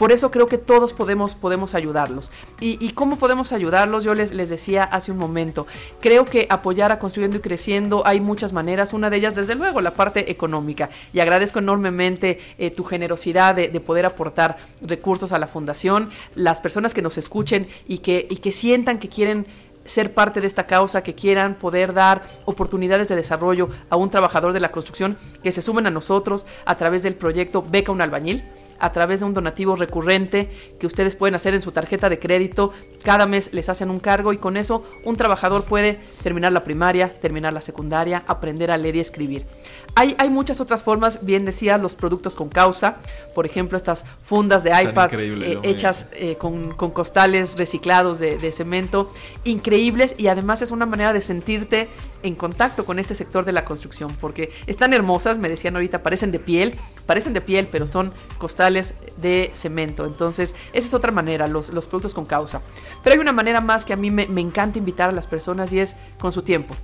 Por 0.00 0.12
eso 0.12 0.30
creo 0.30 0.46
que 0.46 0.56
todos 0.56 0.94
podemos, 0.94 1.34
podemos 1.34 1.74
ayudarlos. 1.74 2.30
¿Y, 2.58 2.92
cómo 2.92 3.18
podemos 3.18 3.52
ayudarlos? 3.52 4.02
Yo 4.02 4.14
les, 4.14 4.32
les 4.32 4.48
decía 4.48 4.82
hace 4.82 5.12
un 5.12 5.18
momento, 5.18 5.66
creo 6.00 6.24
que 6.24 6.46
apoyar 6.48 6.90
a 6.90 6.98
Construyendo 6.98 7.36
y 7.36 7.40
Creciendo 7.40 8.02
hay 8.06 8.18
muchas 8.18 8.54
maneras, 8.54 8.94
una 8.94 9.10
de 9.10 9.18
ellas 9.18 9.34
desde 9.34 9.56
luego 9.56 9.82
la 9.82 9.90
parte 9.90 10.30
económica. 10.30 10.88
Y 11.12 11.20
agradezco 11.20 11.58
enormemente 11.58 12.40
eh, 12.56 12.70
tu 12.70 12.84
generosidad 12.84 13.54
de, 13.54 13.68
de 13.68 13.80
poder 13.80 14.06
aportar 14.06 14.56
recursos 14.80 15.32
a 15.32 15.38
la 15.38 15.46
fundación 15.46 16.08
las 16.34 16.62
personas 16.62 16.94
que 16.94 17.02
nos 17.02 17.18
escuchen 17.18 17.68
y 17.86 17.98
que, 17.98 18.26
y 18.30 18.36
que 18.36 18.52
sientan 18.52 19.00
que 19.00 19.08
quieren 19.08 19.46
ser 19.84 20.14
parte 20.14 20.40
de 20.40 20.46
esta 20.46 20.64
causa, 20.64 21.02
que 21.02 21.14
quieran 21.14 21.56
poder 21.56 21.92
dar 21.92 22.22
oportunidades 22.46 23.08
de 23.08 23.16
desarrollo 23.16 23.68
a 23.90 23.96
un 23.96 24.08
trabajador 24.08 24.54
de 24.54 24.60
la 24.60 24.70
construcción, 24.70 25.18
que 25.42 25.52
se 25.52 25.60
sumen 25.60 25.86
a 25.86 25.90
nosotros 25.90 26.46
a 26.64 26.76
través 26.76 27.02
del 27.02 27.16
proyecto 27.16 27.62
Beca 27.62 27.92
un 27.92 28.00
albañil 28.00 28.42
a 28.80 28.92
través 28.92 29.20
de 29.20 29.26
un 29.26 29.34
donativo 29.34 29.76
recurrente 29.76 30.48
que 30.78 30.86
ustedes 30.86 31.14
pueden 31.14 31.34
hacer 31.34 31.54
en 31.54 31.62
su 31.62 31.70
tarjeta 31.70 32.08
de 32.08 32.18
crédito. 32.18 32.72
Cada 33.04 33.26
mes 33.26 33.52
les 33.52 33.68
hacen 33.68 33.90
un 33.90 34.00
cargo 34.00 34.32
y 34.32 34.38
con 34.38 34.56
eso 34.56 34.84
un 35.04 35.16
trabajador 35.16 35.64
puede 35.64 36.00
terminar 36.22 36.52
la 36.52 36.64
primaria, 36.64 37.12
terminar 37.12 37.52
la 37.52 37.60
secundaria, 37.60 38.24
aprender 38.26 38.70
a 38.70 38.78
leer 38.78 38.96
y 38.96 39.00
escribir. 39.00 39.46
Hay, 39.94 40.14
hay 40.18 40.30
muchas 40.30 40.60
otras 40.60 40.82
formas, 40.82 41.24
bien 41.24 41.44
decía, 41.44 41.76
los 41.78 41.94
productos 41.94 42.36
con 42.36 42.48
causa, 42.48 43.00
por 43.34 43.46
ejemplo, 43.46 43.76
estas 43.76 44.04
fundas 44.22 44.62
de 44.62 44.70
iPad 44.70 45.12
eh, 45.14 45.58
hechas 45.62 46.06
eh, 46.12 46.36
con, 46.36 46.72
costales 46.72 47.56
reciclados 47.56 48.18
de, 48.18 48.38
de 48.38 48.52
cemento, 48.52 49.08
increíbles 49.44 50.14
y 50.16 50.28
además 50.28 50.62
es 50.62 50.70
una 50.70 50.86
manera 50.86 51.12
de 51.12 51.20
sentirte 51.20 51.88
en 52.22 52.34
contacto 52.34 52.84
con 52.84 52.98
este 52.98 53.14
sector 53.14 53.44
de 53.44 53.52
la 53.52 53.64
construcción, 53.64 54.16
porque 54.20 54.52
están 54.66 54.92
hermosas, 54.92 55.38
me 55.38 55.48
decían 55.48 55.74
ahorita, 55.74 56.02
parecen 56.02 56.32
de 56.32 56.38
piel, 56.38 56.78
parecen 57.06 57.32
de 57.32 57.40
piel, 57.40 57.68
pero 57.70 57.86
son 57.86 58.12
costales 58.38 58.94
de 59.16 59.50
cemento. 59.54 60.06
Entonces, 60.06 60.54
esa 60.72 60.86
es 60.86 60.94
otra 60.94 61.12
manera, 61.12 61.46
los, 61.46 61.70
los 61.70 61.86
productos 61.86 62.14
con 62.14 62.26
causa. 62.26 62.62
Pero 63.02 63.14
hay 63.14 63.20
una 63.20 63.32
manera 63.32 63.60
más 63.60 63.84
que 63.84 63.92
a 63.92 63.96
mí 63.96 64.10
me, 64.10 64.26
me 64.26 64.40
encanta 64.40 64.78
invitar 64.78 65.08
a 65.08 65.12
las 65.12 65.26
personas 65.26 65.72
y 65.72 65.80
es 65.80 65.96
con 66.18 66.32
su 66.32 66.42
tiempo 66.42 66.76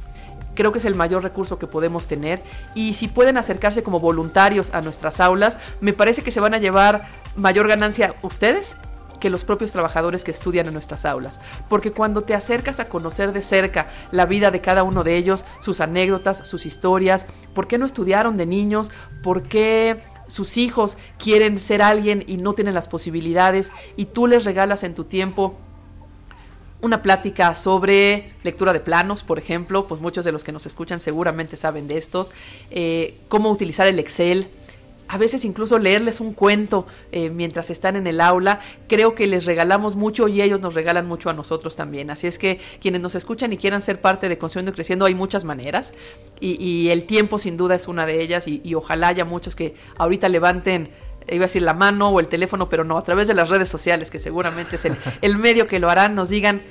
creo 0.57 0.73
que 0.73 0.79
es 0.79 0.85
el 0.85 0.97
mayor 0.97 1.23
recurso 1.23 1.61
que 1.61 1.69
podemos 1.69 2.09
tener 2.09 2.43
y 2.75 2.95
si 2.95 3.07
pueden 3.07 3.37
acercarse 3.37 3.85
como 3.85 4.01
voluntarios 4.01 4.75
a 4.75 4.81
nuestras 4.81 5.21
aulas, 5.21 5.59
me 5.81 5.93
parece 5.93 6.23
que 6.23 6.33
se 6.33 6.41
van 6.41 6.55
a 6.55 6.59
llevar 6.59 7.07
mayor 7.37 7.69
ganancia 7.69 8.17
ustedes 8.23 8.77
que 9.21 9.31
los 9.31 9.45
propios 9.45 9.73
trabajadores 9.73 10.25
que 10.25 10.31
estudian 10.31 10.67
en 10.67 10.73
nuestras 10.73 11.05
aulas. 11.05 11.41
Porque 11.69 11.93
cuando 11.93 12.23
te 12.23 12.35
acercas 12.35 12.81
a 12.81 12.87
conocer 12.87 13.33
de 13.33 13.43
cerca 13.43 13.89
la 14.11 14.27
vida 14.27 14.51
de 14.51 14.61
cada 14.61 14.83
uno 14.83 15.05
de 15.05 15.17
ellos, 15.17 15.45
sus 15.61 15.81
anécdotas, 15.81 16.47
sus 16.47 16.67
historias, 16.67 17.27
por 17.55 17.67
qué 17.67 17.79
no 17.79 17.87
estudiaron 17.87 18.37
de 18.37 18.47
niños, 18.47 18.91
por 19.23 19.45
qué 19.45 20.01
sus 20.27 20.57
hijos 20.57 20.99
quieren 21.19 21.59
ser 21.59 21.83
alguien 21.83 22.25
y 22.27 22.37
no 22.37 22.53
tienen 22.53 22.75
las 22.75 22.89
posibilidades, 22.89 23.73
y 23.97 24.07
tú 24.07 24.27
les 24.27 24.45
regalas 24.45 24.83
en 24.83 24.95
tu 24.95 25.05
tiempo 25.05 25.57
una 26.87 27.03
plática 27.03 27.55
sobre 27.55 28.33
lectura 28.43 28.73
de 28.73 28.81
planos, 28.81 29.23
por 29.23 29.39
ejemplo, 29.39 29.87
pues 29.87 30.01
muchos 30.01 30.25
de 30.25 30.33
los 30.33 30.45
que 30.45 30.53
nos 30.53 30.65
escuchan 30.67 31.01
seguramente 31.01 31.57
saben 31.57 31.89
de 31.89 31.99
estos, 31.99 32.33
eh, 32.71 33.15
cómo 33.29 33.51
utilizar 33.51 33.87
el 33.87 33.99
Excel, 33.99 34.49
a 35.09 35.19
veces 35.19 35.45
incluso 35.45 35.79
leerles 35.79 36.21
un 36.21 36.33
cuento 36.33 36.87
eh, 37.13 37.31
mientras 37.31 37.71
están 37.71 37.97
en 37.97 38.07
el 38.07 38.21
aula, 38.21 38.61
creo 38.89 39.15
que 39.15 39.27
les 39.27 39.45
regalamos 39.45 39.97
mucho 39.97 40.29
y 40.29 40.43
ellos 40.43 40.61
nos 40.61 40.75
regalan 40.75 41.07
mucho 41.07 41.31
a 41.31 41.33
nosotros 41.33 41.77
también. 41.77 42.11
Así 42.11 42.27
es 42.27 42.39
que 42.39 42.59
quienes 42.81 43.01
nos 43.01 43.15
escuchan 43.15 43.53
y 43.53 43.57
quieran 43.57 43.81
ser 43.81 44.01
parte 44.01 44.29
de 44.29 44.39
Construyendo 44.39 44.73
y 44.73 44.75
Creciendo, 44.75 45.05
hay 45.05 45.15
muchas 45.15 45.45
maneras 45.45 45.93
y, 46.41 46.89
el 46.89 47.05
tiempo 47.05 47.39
sin 47.39 47.57
duda 47.57 47.75
es 47.75 47.89
una 47.89 48.07
de 48.07 48.21
ellas 48.21 48.47
y, 48.47 48.75
ojalá 48.75 49.09
haya 49.09 49.25
muchos 49.25 49.57
que 49.57 49.75
ahorita 49.97 50.29
levanten 50.29 50.91
iba 51.29 51.45
a 51.45 51.49
decir 51.49 51.63
la 51.63 51.75
mano 51.75 52.11
o 52.11 52.21
el 52.21 52.29
teléfono, 52.29 52.69
pero 52.69 52.85
no, 52.85 52.97
a 52.97 53.03
través 53.03 53.27
de 53.27 53.35
las 53.35 53.49
redes 53.49 53.69
sociales, 53.69 54.13
que 54.13 54.21
seguramente 54.21 54.77
es 54.77 54.85
el, 54.85 54.95
el 55.23 55.37
medio 55.37 55.67
que 55.67 55.81
lo 55.81 55.91
harán, 55.91 56.15
nos 56.15 56.29
digan 56.29 56.63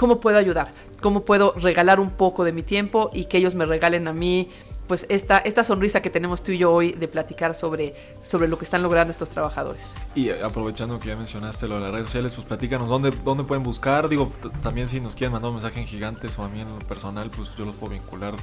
cómo 0.00 0.18
puedo 0.18 0.38
ayudar 0.38 0.72
cómo 1.00 1.24
puedo 1.26 1.52
regalar 1.52 2.00
un 2.00 2.10
poco 2.10 2.44
de 2.44 2.52
mi 2.52 2.62
tiempo 2.62 3.10
y 3.12 3.26
que 3.26 3.36
ellos 3.38 3.54
me 3.54 3.66
regalen 3.66 4.08
a 4.08 4.14
mí 4.14 4.50
pues 4.86 5.06
esta, 5.08 5.38
esta 5.38 5.62
sonrisa 5.62 6.02
que 6.02 6.10
tenemos 6.10 6.42
tú 6.42 6.50
y 6.50 6.58
yo 6.58 6.72
hoy 6.72 6.90
de 6.90 7.06
platicar 7.06 7.54
sobre, 7.54 7.94
sobre 8.22 8.48
lo 8.48 8.58
que 8.58 8.64
están 8.64 8.82
logrando 8.82 9.12
estos 9.12 9.30
trabajadores. 9.30 9.94
Y 10.16 10.30
aprovechando 10.30 10.98
que 10.98 11.10
ya 11.10 11.16
mencionaste 11.16 11.68
lo 11.68 11.76
de 11.76 11.82
las 11.82 11.92
redes 11.92 12.06
sociales, 12.08 12.34
pues 12.34 12.44
platícanos 12.44 12.88
dónde, 12.88 13.12
dónde 13.24 13.44
pueden 13.44 13.62
buscar. 13.62 14.08
Digo, 14.08 14.32
también 14.64 14.88
si 14.88 15.00
nos 15.00 15.14
quieren 15.14 15.32
mandar 15.32 15.50
un 15.50 15.54
mensaje 15.54 15.78
en 15.78 15.86
gigantes 15.86 16.36
o 16.40 16.42
a 16.42 16.48
mí 16.48 16.58
en 16.58 16.68
lo 16.68 16.78
personal, 16.80 17.30
pues 17.30 17.54
yo 17.56 17.66
los 17.66 17.76
puedo 17.76 17.92
vincular 17.92 18.34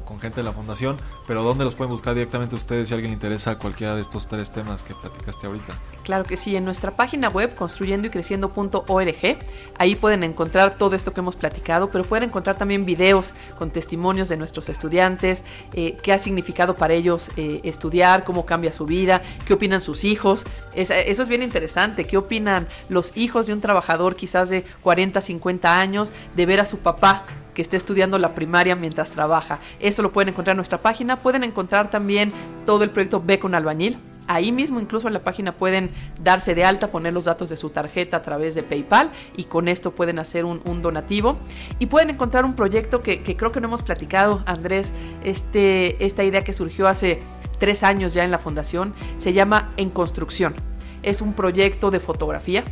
con, 0.00 0.20
gente 0.20 0.36
de 0.36 0.44
la 0.44 0.52
fundación, 0.52 0.96
pero 1.26 1.42
¿dónde 1.42 1.64
los 1.64 1.74
pueden 1.74 1.90
buscar 1.90 2.14
directamente 2.14 2.56
ustedes 2.56 2.88
si 2.88 2.94
alguien 2.94 3.10
le 3.10 3.14
interesa 3.14 3.58
cualquiera 3.58 3.94
de 3.94 4.00
estos 4.00 4.26
tres 4.26 4.52
temas 4.52 4.82
que 4.82 4.94
platicaste 4.94 5.46
ahorita? 5.46 5.74
Claro 6.02 6.24
que 6.24 6.36
sí, 6.36 6.56
en 6.56 6.64
nuestra 6.64 6.92
página 6.92 7.28
web 7.28 7.54
construyendo 7.54 8.06
y 8.06 8.10
creciendo.org, 8.10 9.38
ahí 9.78 9.94
pueden 9.96 10.24
encontrar 10.24 10.76
todo 10.76 10.94
esto 10.94 11.12
que 11.12 11.20
hemos 11.20 11.36
platicado, 11.36 11.90
pero 11.90 12.04
pueden 12.04 12.28
encontrar 12.28 12.56
también 12.56 12.84
videos 12.84 13.34
con 13.58 13.70
testimonios 13.70 14.28
de 14.28 14.36
nuestros 14.36 14.68
estudiantes, 14.68 15.44
eh, 15.74 15.96
qué 16.02 16.12
ha 16.12 16.18
significado 16.18 16.76
para 16.76 16.94
ellos 16.94 17.30
eh, 17.36 17.60
estudiar, 17.64 18.24
cómo 18.24 18.46
cambia 18.46 18.72
su 18.72 18.86
vida, 18.86 19.22
qué 19.46 19.54
opinan 19.54 19.80
sus 19.80 20.04
hijos. 20.04 20.44
eso 20.74 21.22
es 21.22 21.28
bien 21.28 21.42
interesante, 21.42 22.06
qué 22.06 22.16
opinan 22.16 22.66
los 22.88 23.16
hijos 23.16 23.46
de 23.46 23.52
un 23.52 23.60
trabajador 23.60 24.16
quizás 24.16 24.48
de 24.48 24.64
40, 24.82 25.20
50 25.20 25.78
años 25.78 26.12
de 26.34 26.46
ver 26.46 26.60
a 26.60 26.66
su 26.66 26.78
papá 26.78 27.24
que 27.54 27.62
esté 27.62 27.76
estudiando 27.76 28.18
la 28.18 28.34
primaria 28.34 28.76
mientras 28.76 29.10
trabaja. 29.10 29.58
Eso 29.80 30.02
lo 30.02 30.12
pueden 30.12 30.30
encontrar 30.30 30.54
en 30.54 30.58
nuestra 30.58 30.78
página. 30.78 31.16
Pueden 31.16 31.44
encontrar 31.44 31.90
también 31.90 32.32
todo 32.66 32.84
el 32.84 32.90
proyecto 32.90 33.22
Ve 33.24 33.38
con 33.38 33.54
Albañil. 33.54 33.98
Ahí 34.28 34.52
mismo, 34.52 34.80
incluso 34.80 35.08
en 35.08 35.14
la 35.14 35.24
página, 35.24 35.56
pueden 35.56 35.90
darse 36.22 36.54
de 36.54 36.64
alta, 36.64 36.90
poner 36.90 37.12
los 37.12 37.24
datos 37.24 37.48
de 37.48 37.56
su 37.56 37.70
tarjeta 37.70 38.18
a 38.18 38.22
través 38.22 38.54
de 38.54 38.62
PayPal 38.62 39.10
y 39.36 39.44
con 39.44 39.68
esto 39.68 39.92
pueden 39.92 40.18
hacer 40.18 40.44
un, 40.44 40.60
donativo. 40.80 41.38
Y 41.78 41.86
pueden 41.86 42.10
encontrar 42.10 42.44
un 42.44 42.54
proyecto 42.54 43.00
que, 43.00 43.22
creo 43.22 43.52
que 43.52 43.60
no 43.60 43.66
hemos 43.66 43.82
platicado, 43.82 44.42
Andrés, 44.46 44.92
este, 45.24 46.04
esta 46.04 46.24
idea 46.24 46.44
que 46.44 46.52
surgió 46.52 46.86
hace 46.86 47.20
tres 47.58 47.82
años 47.82 48.14
ya 48.14 48.24
en 48.24 48.30
la 48.30 48.38
fundación, 48.38 48.94
se 49.18 49.32
llama 49.32 49.72
En 49.76 49.90
Construcción. 49.90 50.54
Es 51.02 51.20
un 51.20 51.32
proyecto 51.34 51.90
de 51.90 51.98
fotografía 51.98 52.62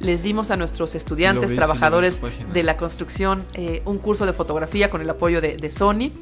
les 0.00 0.22
dimos 0.22 0.50
a 0.50 0.56
nuestros 0.56 0.94
estudiantes, 0.94 1.54
trabajadores 1.54 2.20
de 2.52 2.62
la 2.62 2.76
construcción, 2.76 3.44
eh, 3.54 3.82
un 3.84 3.98
curso 3.98 4.26
de 4.26 4.32
fotografía 4.32 4.90
con 4.90 5.00
el 5.00 5.10
apoyo 5.10 5.40
de, 5.40 5.70
Sony 5.70 6.12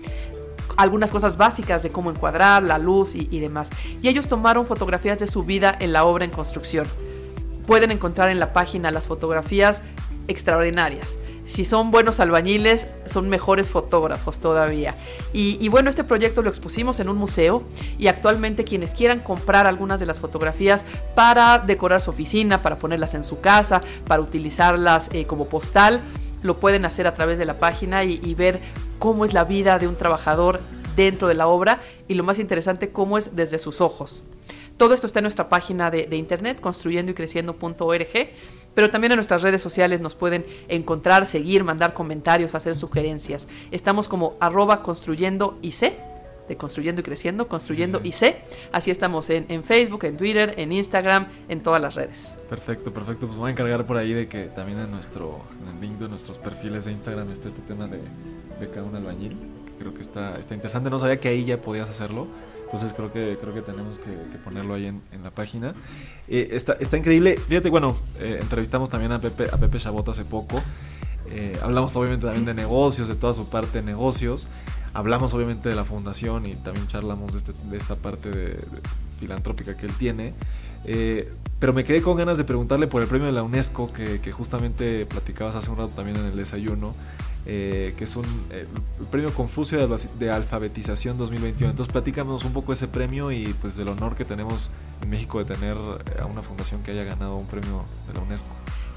algunas 0.76 1.12
cosas 1.12 1.37
básicas 1.37 1.83
de 1.85 1.90
cómo 1.90 2.11
encuadrar, 2.11 2.62
la 2.62 2.78
luz 2.78 3.14
y, 3.14 3.38
demás. 3.38 3.71
Y 4.02 4.09
ellos 4.09 4.26
tomaron 4.26 4.66
fotografías 4.66 5.19
de 5.21 5.28
su 5.28 5.45
vida 5.45 5.76
en 5.78 5.93
la 5.93 6.04
obra 6.04 6.25
en 6.25 6.33
construcción. 6.33 6.87
Pueden 7.66 7.93
encontrar 7.93 8.28
en 8.28 8.40
la 8.40 8.52
página 8.52 8.90
las 8.90 9.07
fotografías 9.07 9.83
extraordinarias. 10.28 11.16
Si 11.47 11.64
son 11.66 11.90
buenos 11.90 12.21
albañiles, 12.21 12.87
son 13.04 13.28
mejores 13.28 13.69
fotógrafos 13.69 14.40
todavía. 14.40 14.95
Y, 15.33 15.69
bueno, 15.69 15.90
este 15.90 16.04
proyecto 16.04 16.43
lo 16.43 16.49
expusimos 16.49 17.00
en 17.00 17.09
un 17.09 17.16
museo 17.16 17.64
y 17.99 18.07
actualmente 18.07 18.64
quienes 18.64 18.95
quieran 18.95 19.21
comprar 19.21 19.66
algunas 19.66 20.00
de 20.00 20.07
las 20.07 20.21
fotografías 20.21 20.87
para 21.14 21.59
decorar 21.59 22.00
su 22.00 22.11
oficina, 22.11 22.62
para 22.62 22.76
ponerlas 22.76 23.14
en 23.14 23.25
su 23.25 23.40
casa, 23.40 23.83
para 24.07 24.23
utilizarlas 24.23 25.11
eh, 25.12 25.26
como 25.26 25.47
postal, 25.47 26.00
lo 26.43 26.59
pueden 26.61 26.85
hacer 26.85 27.07
a 27.07 27.14
través 27.14 27.38
de 27.38 27.45
la 27.45 27.59
página 27.59 28.04
y, 28.04 28.35
ver 28.35 28.61
cómo 28.99 29.25
es 29.25 29.35
la 29.35 29.45
vida 29.45 29.78
de 29.78 29.88
un 29.88 29.97
trabajador 29.97 30.61
dentro 30.97 31.28
de 31.28 31.35
la 31.35 31.47
obra 31.47 31.81
y 32.09 32.14
lo 32.14 32.25
más 32.25 32.38
interesante, 32.38 32.90
cómo 32.90 33.19
es 33.19 33.37
desde 33.37 33.59
sus 33.59 33.81
ojos. 33.81 34.23
Todo 34.76 34.95
esto 34.95 35.07
está 35.07 35.21
en 35.21 35.25
nuestra 35.25 35.49
página 35.49 35.90
de, 35.90 36.07
de 36.07 36.16
internet, 36.16 36.61
construyendo 36.61 37.12
y 37.12 37.14
creciendo.org 37.14 38.28
pero 38.75 38.90
también 38.90 39.12
en 39.12 39.16
nuestras 39.16 39.43
redes 39.43 39.62
sociales 39.62 40.00
nos 40.00 40.14
pueden 40.14 40.45
encontrar, 40.69 41.26
seguir, 41.26 41.64
mandar 41.64 41.95
comentarios, 41.95 42.54
hacer 42.54 42.76
sugerencias. 42.76 43.49
Estamos 43.71 44.09
como 44.09 44.37
arroba 44.40 44.83
construyendo 44.83 45.59
IC, 45.62 45.95
de 46.49 46.57
construyendo 46.57 47.00
y 47.00 47.04
creciendo, 47.04 47.49
construyendo 47.49 48.00
IC. 48.02 48.37
Así 48.73 48.90
estamos 48.90 49.31
en, 49.31 49.64
Facebook, 49.64 50.04
en 50.04 50.16
Twitter, 50.16 50.54
en 50.59 50.73
Instagram, 50.73 51.28
en 51.49 51.62
todas 51.62 51.81
las 51.81 51.95
redes. 51.95 52.37
Perfecto, 52.49 52.93
perfecto. 52.93 53.26
Pues 53.26 53.38
voy 53.38 53.49
a 53.49 53.52
encargar 53.52 53.87
por 53.87 53.97
ahí 53.97 54.12
de 54.12 54.28
que 54.28 54.45
también 54.45 54.78
en 54.78 54.90
nuestro 54.90 55.40
en 55.62 55.75
el 55.75 55.81
link 55.81 55.99
de 55.99 56.09
nuestros 56.09 56.38
perfiles 56.38 56.85
de 56.85 56.93
Instagram 56.93 57.31
esté 57.31 57.49
este 57.49 57.62
tema 57.62 57.87
de, 57.87 58.00
de 58.61 58.71
cada 58.71 58.87
un 58.87 58.95
albañil, 58.95 59.37
que 59.66 59.73
creo 59.78 59.95
que 59.95 60.02
está, 60.02 60.38
está 60.38 60.54
interesante. 60.54 60.90
No 60.90 60.99
sabía 60.99 61.19
que 61.19 61.28
ahí 61.28 61.45
ya 61.45 61.61
podías 61.61 61.88
hacerlo. 61.88 62.26
Entonces 62.75 62.93
creo 62.93 63.12
que, 63.12 63.38
creo 63.40 63.54
que 63.54 63.62
tenemos 63.62 64.00
que, 64.00 64.11
ponerlo 64.38 64.75
ahí 64.75 64.87
en, 64.87 65.00
la 65.23 65.31
página. 65.31 65.75
Eh, 66.26 66.49
está, 66.50 66.73
está, 66.81 66.99
increíble. 66.99 67.38
Fíjate, 67.49 67.71
bueno, 67.71 67.97
eh, 68.19 68.38
entrevistamos 68.40 68.90
también 68.90 69.12
a 69.12 69.21
Pepe, 69.21 69.45
a 69.45 69.57
Pepe 69.59 69.78
Chabot 69.78 70.09
hace 70.09 70.25
poco. 70.25 70.61
Eh, 71.31 71.57
hablamos 71.62 71.95
obviamente 71.95 72.26
también 72.26 72.45
de 72.45 72.52
negocios, 72.52 73.07
de 73.07 73.14
toda 73.14 73.33
su 73.33 73.49
parte 73.49 73.78
de 73.78 73.85
negocios. 73.85 74.49
Hablamos 74.93 75.33
obviamente 75.35 75.69
de 75.69 75.76
la 75.76 75.85
fundación 75.85 76.47
y 76.47 76.57
también 76.57 76.88
charlamos 76.88 77.35
de, 77.35 77.38
este, 77.38 77.52
de 77.71 77.76
esta 77.76 77.95
parte 77.95 78.59
filantrópica 79.21 79.76
que 79.76 79.87
él 79.87 79.93
tiene. 79.97 80.35
pero 81.61 81.75
me 81.75 81.85
quedé 81.85 82.02
con 82.02 82.16
ganas 82.16 82.38
de 82.38 82.45
preguntarle 82.45 82.88
por 82.88 83.02
el 83.02 83.09
premio 83.09 83.28
de 83.28 83.33
la 83.33 83.45
UNESCO 83.45 83.93
que 83.93 84.33
justamente 84.33 85.07
platicabas 85.07 85.54
hace 85.54 85.71
un 85.71 85.76
rato 85.76 85.93
también 85.95 86.16
en 86.16 86.25
el 86.25 86.37
desayuno. 86.37 86.93
Eh, 87.47 87.95
que 87.99 88.05
es 88.05 88.17
un 88.17 88.25
eh, 88.51 88.67
el 88.99 89.07
premio 89.07 89.35
Confucio 89.35 89.87
de, 90.19 90.31
Alfabetización 90.31 91.19
2021. 91.19 91.73
Entonces 91.73 91.93
platícanos 91.93 92.43
un 92.45 92.55
poco 92.55 92.73
ese 92.73 92.89
premio 92.89 93.31
y 93.33 93.55
pues 93.61 93.77
del 93.77 93.89
honor 93.89 94.15
que 94.15 94.25
tenemos 94.25 94.71
en 95.03 95.11
México 95.11 95.39
de 95.39 95.55
tener 95.55 95.77
eh, 95.77 96.21
a 96.23 96.27
una 96.27 96.43
fundación 96.43 96.83
que 96.83 96.93
haya 96.93 97.05
ganado 97.05 97.37
un 97.37 97.47
premio 97.47 97.85
de 98.09 98.15
la 98.15 98.21
UNESCO. 98.21 98.49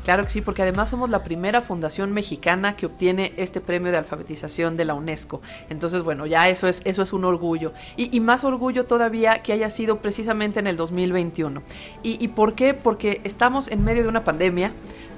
Claro 0.06 0.24
que 0.24 0.30
sí, 0.30 0.40
porque 0.40 0.62
además 0.62 0.90
somos 0.90 1.10
la 1.10 1.22
primera 1.22 1.60
fundación 1.60 2.14
mexicana 2.14 2.78
que 2.78 2.86
obtiene 2.86 3.34
este 3.36 3.60
premio 3.60 3.92
de 3.92 3.98
alfabetización 3.98 4.78
de 4.78 4.86
la 4.86 4.94
UNESCO. 4.94 5.42
Entonces, 5.70 6.02
bueno, 6.02 6.26
ya 6.26 6.48
eso 6.48 6.70
es, 6.70 6.82
eso 6.86 7.02
es 7.02 7.12
un 7.12 7.26
orgullo. 7.26 7.74
Y, 7.98 8.18
más 8.22 8.46
orgullo 8.46 8.86
todavía 8.86 9.42
que 9.44 9.52
haya 9.52 9.70
sido 9.70 10.00
precisamente 10.00 10.62
en 10.62 10.68
el 10.68 10.78
2021. 10.78 11.62
¿Y, 12.04 12.24
¿Y 12.24 12.30
por 12.30 12.56
qué? 12.56 12.74
Porque 12.74 13.20
estamos 13.26 13.70
en 13.70 13.84
medio 13.84 14.04
de 14.04 14.08
una 14.08 14.24
pandemia 14.24 14.72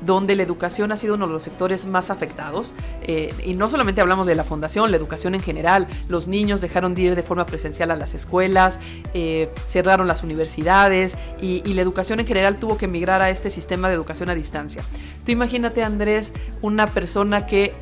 donde 0.06 0.36
la 0.36 0.44
educación 0.44 0.92
ha 0.92 0.98
sido 0.98 1.16
uno 1.16 1.28
de 1.28 1.34
los 1.34 1.44
sectores 1.44 1.86
más 1.86 2.10
afectados. 2.10 2.74
Eh, 3.04 3.34
y 3.44 3.54
no 3.54 3.70
solamente 3.70 4.02
hablamos 4.02 4.28
de 4.28 4.36
la 4.36 4.44
fundación, 4.44 4.92
la 4.92 4.98
educación 4.98 5.36
en 5.36 5.42
general. 5.42 5.88
Los 6.08 6.28
niños 6.28 6.62
dejaron 6.62 6.96
de 6.96 7.02
ir 7.02 7.16
de 7.16 7.24
forma 7.24 7.46
presencial 7.46 7.92
a 7.92 7.96
las 7.96 8.14
escuelas, 8.14 8.80
eh, 9.14 9.50
cerraron 9.68 10.08
las 10.08 10.24
universidades 10.24 11.18
y, 11.42 11.62
y 11.66 11.74
la 11.74 11.82
educación 11.82 12.20
en 12.20 12.28
general 12.28 12.58
tuvo 12.58 12.78
que 12.78 12.88
migrar 12.88 13.22
a 13.22 13.30
este 13.30 13.50
sistema 13.50 13.90
de 13.90 13.96
educación 13.96 14.30
a 14.30 14.36
distancia. 14.36 14.84
Tú 15.26 15.32
imagínate, 15.32 15.84
Andrés, 15.84 16.34
una 16.62 16.88
persona 16.88 17.46
que 17.46 17.74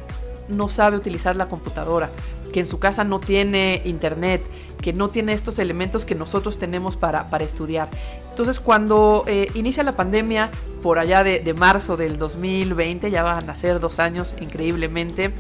no 0.48 0.70
sabe 0.70 0.98
utilizar 0.98 1.36
la 1.36 1.50
computadora, 1.50 2.10
que 2.52 2.60
en 2.60 2.66
su 2.66 2.80
casa 2.80 3.04
no 3.04 3.20
tiene 3.20 3.82
internet, 3.86 4.44
que 4.82 4.94
no 4.94 5.10
tiene 5.10 5.34
estos 5.34 5.60
elementos 5.60 6.06
que 6.06 6.16
nosotros 6.16 6.58
tenemos 6.58 6.96
para, 6.96 7.30
para 7.30 7.44
estudiar. 7.44 7.90
Entonces 8.30 8.60
cuando 8.60 9.24
eh, 9.28 9.50
inicia 9.56 9.84
la 9.84 9.96
pandemia, 9.96 10.52
por 10.82 11.00
allá 11.00 11.24
de, 11.24 11.54
marzo 11.54 11.98
del 11.98 12.18
2020, 12.18 13.10
ya 13.12 13.24
van 13.24 13.50
a 13.50 13.56
ser 13.56 13.80
dos 13.80 14.00
años 14.00 14.36
increíblemente, 14.40 15.34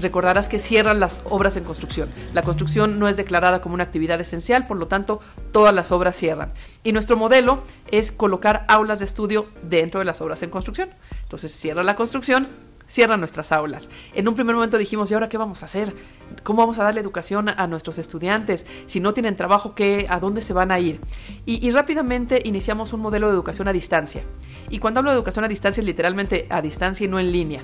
recordarás 0.00 0.48
que 0.48 0.58
cierran 0.58 1.00
las 1.00 1.22
obras 1.24 1.56
en 1.56 1.64
construcción. 1.64 2.10
La 2.32 2.42
construcción 2.42 2.98
no 2.98 3.08
es 3.08 3.16
declarada 3.16 3.60
como 3.60 3.74
una 3.74 3.84
actividad 3.84 4.20
esencial, 4.20 4.66
por 4.66 4.76
lo 4.76 4.86
tanto, 4.86 5.20
todas 5.52 5.74
las 5.74 5.90
obras 5.90 6.16
cierran. 6.16 6.52
Y 6.82 6.92
nuestro 6.92 7.16
modelo 7.16 7.62
es 7.90 8.12
colocar 8.12 8.66
aulas 8.68 8.98
de 8.98 9.04
estudio 9.06 9.46
dentro 9.62 10.00
de 10.00 10.04
las 10.04 10.20
obras 10.20 10.42
en 10.42 10.50
construcción. 10.50 10.90
Entonces, 11.22 11.52
cierra 11.52 11.82
la 11.82 11.96
construcción, 11.96 12.48
cierran 12.86 13.20
nuestras 13.20 13.52
aulas. 13.52 13.90
En 14.14 14.28
un 14.28 14.34
primer 14.34 14.54
momento 14.54 14.78
dijimos, 14.78 15.10
¿y 15.10 15.14
ahora 15.14 15.28
qué 15.28 15.38
vamos 15.38 15.62
a 15.62 15.66
hacer? 15.66 15.94
¿Cómo 16.42 16.62
vamos 16.62 16.78
a 16.78 16.84
darle 16.84 17.00
educación 17.00 17.48
a 17.48 17.66
nuestros 17.66 17.98
estudiantes? 17.98 18.66
Si 18.86 19.00
no 19.00 19.14
tienen 19.14 19.36
trabajo, 19.36 19.74
¿qué, 19.74 20.06
¿a 20.08 20.20
dónde 20.20 20.42
se 20.42 20.52
van 20.52 20.70
a 20.70 20.78
ir? 20.78 21.00
Y, 21.46 21.70
rápidamente 21.70 22.40
iniciamos 22.44 22.92
un 22.92 23.00
modelo 23.00 23.28
de 23.28 23.34
educación 23.34 23.68
a 23.68 23.72
distancia. 23.72 24.22
Y 24.70 24.78
cuando 24.78 25.00
hablo 25.00 25.10
de 25.10 25.16
educación 25.16 25.44
a 25.44 25.48
distancia 25.48 25.80
es 25.80 25.86
literalmente 25.86 26.46
a 26.50 26.62
distancia 26.62 27.04
y 27.04 27.08
no 27.08 27.18
en 27.18 27.32
línea. 27.32 27.62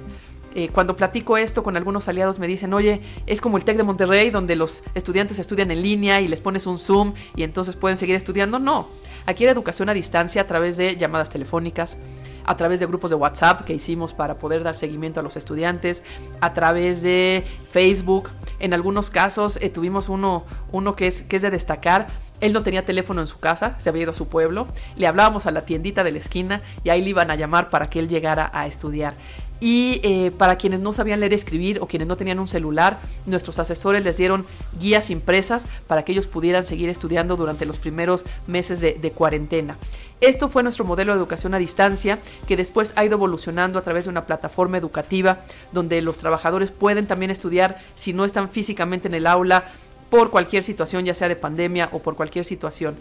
Eh, 0.53 0.69
cuando 0.71 0.97
platico 0.97 1.37
esto 1.37 1.63
con 1.63 1.77
algunos 1.77 2.09
aliados 2.09 2.41
me 2.41 2.49
dicen, 2.49 2.75
oye, 2.75 3.01
es 3.27 3.41
como 3.41 3.57
el 3.57 3.65
TEC 3.65 3.77
de 3.77 3.83
Monterrey 3.85 4.31
donde 4.31 4.57
los 4.57 4.83
estudiantes 4.95 5.39
estudian 5.39 5.71
en 5.71 5.81
línea 5.81 6.21
y 6.21 6.27
les 6.27 6.41
pones 6.41 6.67
un 6.67 6.77
Zoom 6.77 7.15
y 7.37 7.45
entonces 7.45 7.77
pueden 7.77 7.97
seguir 7.97 8.17
estudiando. 8.17 8.59
No, 8.59 8.89
aquí 9.27 9.45
era 9.45 9.53
educación 9.53 9.89
a 9.91 9.95
distancia 9.95 10.43
a 10.43 10.47
través 10.49 10.77
de 10.77 10.97
llamadas 10.97 11.31
telefónicas, 11.31 11.99
a 12.45 12.57
través 12.57 12.81
de 12.81 12.87
grupos 12.87 13.11
de 13.11 13.17
WhatsApp 13.17 13.63
que 13.63 13.75
hicimos 13.75 14.15
para 14.15 14.39
poder 14.39 14.63
dar 14.63 14.77
seguimiento 14.77 15.21
a 15.21 15.23
los 15.23 15.37
estudiantes, 15.37 16.03
a 16.41 16.53
través 16.53 17.03
de 17.03 17.45
Facebook. 17.71 18.31
En 18.59 18.75
algunos 18.75 19.11
casos 19.11 19.59
eh, 19.61 19.71
tuvimos 19.71 20.09
uno, 20.09 20.45
uno 20.73 20.97
que, 20.97 21.07
es, 21.07 21.23
que 21.23 21.37
es 21.37 21.43
de 21.43 21.51
destacar. 21.51 22.09
Él 22.41 22.53
no 22.53 22.63
tenía 22.63 22.85
teléfono 22.85 23.21
en 23.21 23.27
su 23.27 23.39
casa, 23.39 23.75
se 23.79 23.91
había 23.91 24.03
ido 24.03 24.13
a 24.13 24.15
su 24.15 24.29
pueblo. 24.29 24.67
Le 24.97 25.07
hablábamos 25.07 25.47
a 25.47 25.51
la 25.51 25.67
tiendita 25.67 26.05
de 26.05 26.13
la 26.13 26.19
esquina 26.19 26.63
y 26.85 26.89
ahí 26.89 27.03
le 27.03 27.11
iban 27.11 27.31
a 27.31 27.37
llamar 27.37 27.69
para 27.69 27.91
que 27.91 27.99
él 27.99 28.09
llegara 28.09 28.51
a 28.53 28.67
estudiar. 28.67 29.15
Y 29.61 30.01
eh, 30.03 30.31
para 30.31 30.57
quienes 30.57 30.81
no 30.81 30.93
sabían 30.93 31.21
leer 31.21 31.33
y 31.33 31.37
escribir 31.37 31.81
o 31.81 31.87
quienes 31.87 32.09
no 32.09 32.17
tenían 32.17 32.39
un 32.39 32.49
celular, 32.49 32.99
nuestros 33.27 33.59
asesores 33.59 34.03
les 34.03 34.17
dieron 34.17 34.47
guías 34.81 35.11
impresas 35.11 35.67
para 35.87 36.03
que 36.03 36.13
ellos 36.13 36.27
pudieran 36.27 36.65
seguir 36.65 36.89
estudiando 36.89 37.37
durante 37.37 37.67
los 37.67 37.79
primeros 37.79 38.25
meses 38.47 38.81
de, 38.81 38.95
de 38.95 39.11
cuarentena. 39.13 39.77
Esto 40.21 40.49
fue 40.49 40.63
nuestro 40.63 40.85
modelo 40.85 41.13
de 41.13 41.19
educación 41.19 41.55
a 41.55 41.59
distancia, 41.59 42.19
que 42.47 42.57
después 42.57 42.93
ha 42.97 43.05
ido 43.05 43.15
evolucionando 43.15 43.79
a 43.79 43.83
través 43.83 44.05
de 44.05 44.11
una 44.11 44.27
plataforma 44.27 44.77
educativa 44.77 45.41
donde 45.73 46.03
los 46.03 46.19
trabajadores 46.19 46.71
pueden 46.71 47.07
también 47.07 47.31
estudiar 47.31 47.79
si 47.95 48.13
no 48.13 48.25
están 48.25 48.49
físicamente 48.49 49.09
en 49.09 49.15
el 49.15 49.27
aula 49.27 49.65
por 50.11 50.31
cualquier 50.31 50.63
situación, 50.63 51.05
ya 51.05 51.15
sea 51.15 51.29
de 51.29 51.37
pandemia 51.37 51.89
o 51.93 52.01
por 52.01 52.17
cualquier 52.17 52.45
situación. 52.45 52.97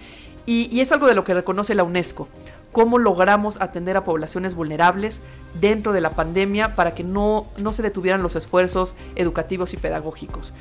Y, 0.46 0.80
es 0.80 0.92
algo 0.92 1.08
de 1.08 1.14
lo 1.14 1.24
que 1.24 1.34
reconoce 1.34 1.76
la 1.76 1.84
UNESCO, 1.84 2.28
cómo 2.72 2.98
logramos 2.98 3.60
atender 3.62 3.98
a 3.98 4.04
poblaciones 4.04 4.56
vulnerables 4.56 5.22
dentro 5.60 5.94
de 5.94 6.02
la 6.02 6.12
pandemia 6.12 6.76
para 6.76 6.94
que 6.94 7.04
no, 7.04 7.48
no 7.58 7.74
se 7.74 7.82
detuvieran 7.82 8.22
los 8.22 8.36
esfuerzos 8.36 8.96
educativos 9.16 9.74
y 9.74 9.78
pedagógicos 9.78 10.54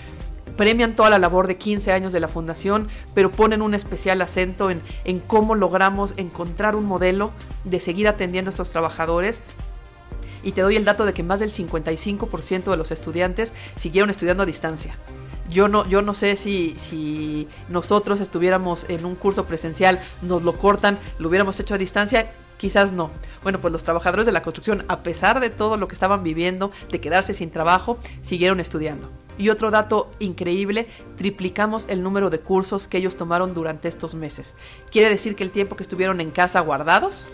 premian 0.59 0.97
toda 0.97 1.09
la 1.09 1.21
labor 1.21 1.47
de 1.47 1.57
15 1.57 1.93
años 1.93 2.13
de 2.13 2.19
la 2.19 2.27
fundación, 2.27 2.89
pero 3.15 3.31
ponen 3.31 3.63
un 3.63 3.75
especial 3.75 4.21
acento 4.21 4.71
en, 4.73 4.83
en, 5.05 5.21
cómo 5.21 5.55
logramos 5.55 6.15
encontrar 6.17 6.75
un 6.75 6.85
modelo 6.85 7.31
de 7.63 7.79
seguir 7.79 8.09
atendiendo 8.09 8.49
a 8.49 8.51
estos 8.51 8.73
trabajadores. 8.73 9.41
Y 10.43 10.53
te 10.53 10.61
doy 10.61 10.75
el 10.75 10.85
dato 10.85 11.07
de 11.07 11.15
que 11.15 11.23
más 11.23 11.39
del 11.39 11.51
55% 11.51 12.71
de 12.73 12.77
los 12.77 12.91
estudiantes 12.91 13.55
siguieron 13.77 14.11
estudiando 14.11 14.43
a 14.43 14.47
distancia. 14.47 14.97
Yo 15.49 15.69
no, 15.69 15.87
yo 15.89 16.03
no 16.03 16.13
sé 16.13 16.37
si, 16.37 16.75
si 16.77 17.49
nosotros 17.69 18.21
estuviéramos 18.21 18.87
en 18.89 19.05
un 19.05 19.15
curso 19.15 19.47
presencial, 19.47 20.01
nos 20.23 20.43
lo 20.43 20.55
cortan, 20.55 20.99
lo 21.19 21.29
hubiéramos 21.29 21.59
hecho 21.61 21.75
a 21.75 21.79
distancia, 21.79 22.31
quizás 22.59 22.93
no. 22.93 23.11
Bueno, 23.43 23.61
pues 23.61 23.73
los 23.73 23.85
trabajadores 23.85 24.27
de 24.27 24.33
la 24.33 24.43
construcción, 24.43 24.85
a 24.89 25.03
pesar 25.03 25.41
de 25.41 25.49
todo 25.49 25.79
lo 25.79 25.89
que 25.89 25.95
estaban 25.95 26.23
viviendo, 26.23 26.71
de 26.91 27.01
quedarse 27.01 27.33
sin 27.33 27.51
trabajo, 27.51 27.99
siguieron 28.21 28.61
estudiando. 28.61 29.11
Y 29.39 29.49
otro 29.49 29.71
dato 29.71 30.11
increíble, 30.19 30.89
triplicamos 31.17 31.87
el 31.89 32.03
número 32.03 32.29
de 32.29 32.41
cursos 32.41 32.89
que 32.89 32.99
ellos 32.99 33.17
tomaron 33.17 33.55
durante 33.55 33.89
estos 33.89 34.15
meses. 34.15 34.55
Quiere 34.91 35.09
decir 35.09 35.37
que 35.37 35.45
el 35.45 35.53
tiempo 35.53 35.77
que 35.77 35.85
estuvieron 35.85 36.21
en 36.21 36.31
casa 36.31 36.61
guardados, 36.61 37.29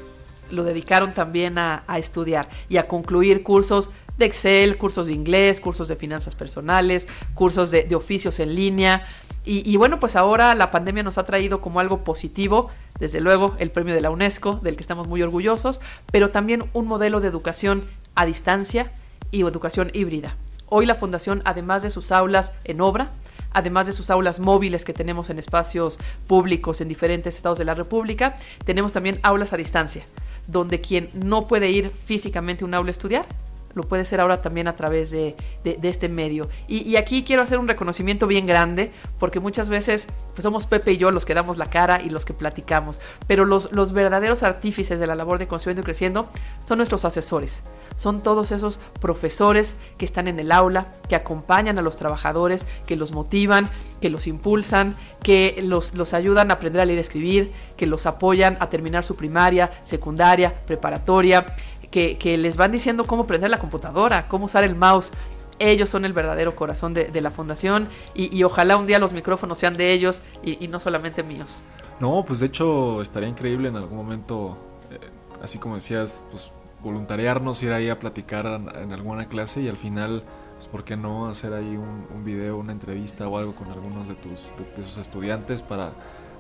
lo 0.51 0.63
dedicaron 0.63 1.15
también 1.15 1.57
a, 1.57 1.85
a 1.87 1.99
estudiar 1.99 2.49
y 2.69 2.77
a 2.77 2.87
concluir 2.87 3.43
cursos 3.43 3.89
de 4.19 4.27
Excel, 4.27 4.77
cursos 4.77 5.07
de 5.07 5.13
inglés, 5.13 5.61
cursos 5.61 5.89
de 5.89 5.97
finanzas 5.97 6.35
personales, 6.35 7.09
cursos 7.35 7.71
de, 7.71 7.95
oficios 7.95 8.41
en 8.41 8.55
línea. 8.55 9.05
Y, 9.47 9.77
bueno, 9.77 10.01
pues 10.01 10.17
ahora 10.17 10.55
la 10.55 10.71
pandemia 10.71 11.03
nos 11.03 11.19
ha 11.19 11.27
traído 11.27 11.61
como 11.61 11.79
algo 11.79 12.03
positivo, 12.03 12.71
desde 12.99 13.21
luego 13.21 13.55
el 13.59 13.71
premio 13.71 13.95
de 13.95 14.01
la 14.01 14.09
UNESCO, 14.09 14.55
del 14.63 14.77
que 14.77 14.81
estamos 14.81 15.07
muy 15.07 15.21
orgullosos, 15.21 15.83
pero 16.11 16.31
también 16.31 16.65
un 16.73 16.87
modelo 16.87 17.21
de 17.21 17.29
educación 17.29 17.85
a 18.15 18.25
distancia 18.25 18.91
y 19.31 19.43
educación 19.43 19.91
híbrida. 19.93 20.37
Hoy 20.67 20.87
la 20.87 20.95
Fundación, 20.95 21.43
además 21.45 21.83
de 21.83 21.91
sus 21.91 22.11
aulas 22.11 22.53
en 22.65 22.81
obra, 22.81 23.11
además 23.53 23.87
de 23.87 23.93
sus 23.93 24.09
aulas 24.09 24.41
móviles 24.41 24.85
que 24.85 24.95
tenemos 24.95 25.29
en 25.29 25.39
espacios 25.39 25.99
públicos 26.27 26.81
en 26.81 26.89
diferentes 26.89 27.37
estados 27.37 27.59
de 27.59 27.67
la 27.67 27.75
República, 27.75 28.37
tenemos 28.65 28.95
también 28.95 29.21
aulas 29.23 29.53
a 29.53 29.59
distancia, 29.59 30.07
donde 30.47 30.81
quien 30.81 31.11
no 31.13 31.47
puede 31.47 31.71
ir 31.71 31.91
físicamente 31.91 32.65
a 32.65 32.67
un 32.67 32.75
aula 32.75 32.89
a 32.89 32.93
estudiar, 32.93 33.27
lo 33.75 33.83
puede 33.83 34.05
ser 34.05 34.21
ahora 34.21 34.41
también 34.41 34.69
a 34.69 34.75
través 34.75 35.11
de, 35.11 35.37
este 35.65 36.09
medio. 36.09 36.49
Y, 36.69 36.97
aquí 36.97 37.25
quiero 37.25 37.43
hacer 37.43 37.59
un 37.59 37.69
reconocimiento 37.69 38.27
bien 38.27 38.47
grande, 38.47 38.93
porque 39.19 39.41
muchas 39.41 39.69
veces 39.69 40.07
pues 40.33 40.43
somos 40.43 40.67
Pepe 40.67 40.93
y 40.93 40.97
yo 40.97 41.11
los 41.11 41.25
que 41.25 41.35
damos 41.35 41.59
la 41.59 41.67
cara 41.67 42.01
y 42.03 42.11
los 42.11 42.25
que 42.25 42.33
platicamos, 42.35 43.01
pero 43.27 43.45
los, 43.45 43.73
los 43.73 43.93
verdaderos 43.93 44.43
artífices 44.43 45.01
de 45.01 45.07
la 45.07 45.15
labor 45.15 45.39
de 45.39 45.47
Construyendo 45.47 45.83
y 45.83 45.85
Creciendo 45.85 46.29
son 46.65 46.79
nuestros 46.79 47.05
asesores, 47.05 47.65
son 47.97 48.23
todos 48.23 48.53
esos 48.53 48.79
profesores 49.01 49.77
que 49.99 50.05
están 50.05 50.29
en 50.29 50.39
el 50.39 50.53
aula, 50.53 50.93
que 51.09 51.17
acompañan 51.17 51.79
a 51.79 51.83
los 51.83 51.97
trabajadores, 51.97 52.67
que 52.87 52.97
los 52.97 53.13
motivan, 53.13 53.71
que 54.01 54.11
los 54.11 54.27
impulsan, 54.27 54.95
que 55.23 55.59
los, 55.63 55.95
los 55.95 56.15
ayudan 56.15 56.51
a 56.51 56.55
aprender 56.55 56.83
a 56.83 56.85
leer 56.85 56.99
y 56.99 57.01
escribir, 57.01 57.53
que 57.77 57.87
los 57.87 58.07
apoyan 58.07 58.57
a 58.61 58.69
terminar 58.69 59.05
su 59.05 59.17
primaria, 59.17 59.71
secundaria, 59.85 60.55
preparatoria, 60.67 61.47
que, 61.95 62.37
les 62.39 62.57
van 62.57 62.73
diciendo 62.73 63.07
cómo 63.07 63.27
prender 63.27 63.51
la 63.51 63.59
computadora, 63.59 64.27
cómo 64.27 64.47
usar 64.47 64.65
el 64.65 64.75
mouse. 64.75 65.13
Ellos 65.61 65.89
son 65.89 66.05
el 66.05 66.13
verdadero 66.13 66.57
corazón 66.57 66.95
de, 66.95 67.21
la 67.21 67.31
fundación 67.31 67.89
y, 68.15 68.43
ojalá 68.43 68.77
un 68.77 68.87
día 68.87 68.99
los 68.99 69.13
micrófonos 69.13 69.59
sean 69.59 69.75
de 69.75 69.93
ellos 69.93 70.23
y, 70.43 70.67
no 70.67 70.81
solamente 70.81 71.23
míos. 71.23 71.63
No, 72.01 72.25
pues 72.27 72.41
de 72.41 72.47
hecho 72.47 73.01
estaría 73.01 73.29
increíble 73.29 73.69
en 73.69 73.77
algún 73.77 73.97
momento, 73.97 74.59
eh, 74.91 74.99
así 75.41 75.59
como 75.59 75.77
decías, 75.77 76.25
pues 76.33 76.51
voluntariarnos, 76.83 77.63
ir 77.63 77.73
ahí 77.73 77.89
a 77.89 78.01
platicar 78.01 78.47
en, 78.47 78.93
alguna 78.93 79.29
clase 79.29 79.63
y 79.63 79.69
al 79.69 79.77
final, 79.77 80.25
pues 80.57 80.67
por 80.67 80.83
qué 80.83 80.97
no 80.97 81.29
hacer 81.29 81.55
ahí 81.55 81.77
un, 81.77 82.25
video, 82.25 82.57
una 82.57 82.73
entrevista 82.73 83.29
o 83.29 83.39
algo 83.39 83.55
con 83.55 83.71
algunos 83.71 84.09
de 84.09 84.15
tus 84.17 84.53
de, 84.77 84.83
sus 84.83 84.99
estudiantes 84.99 85.63
para 85.63 85.93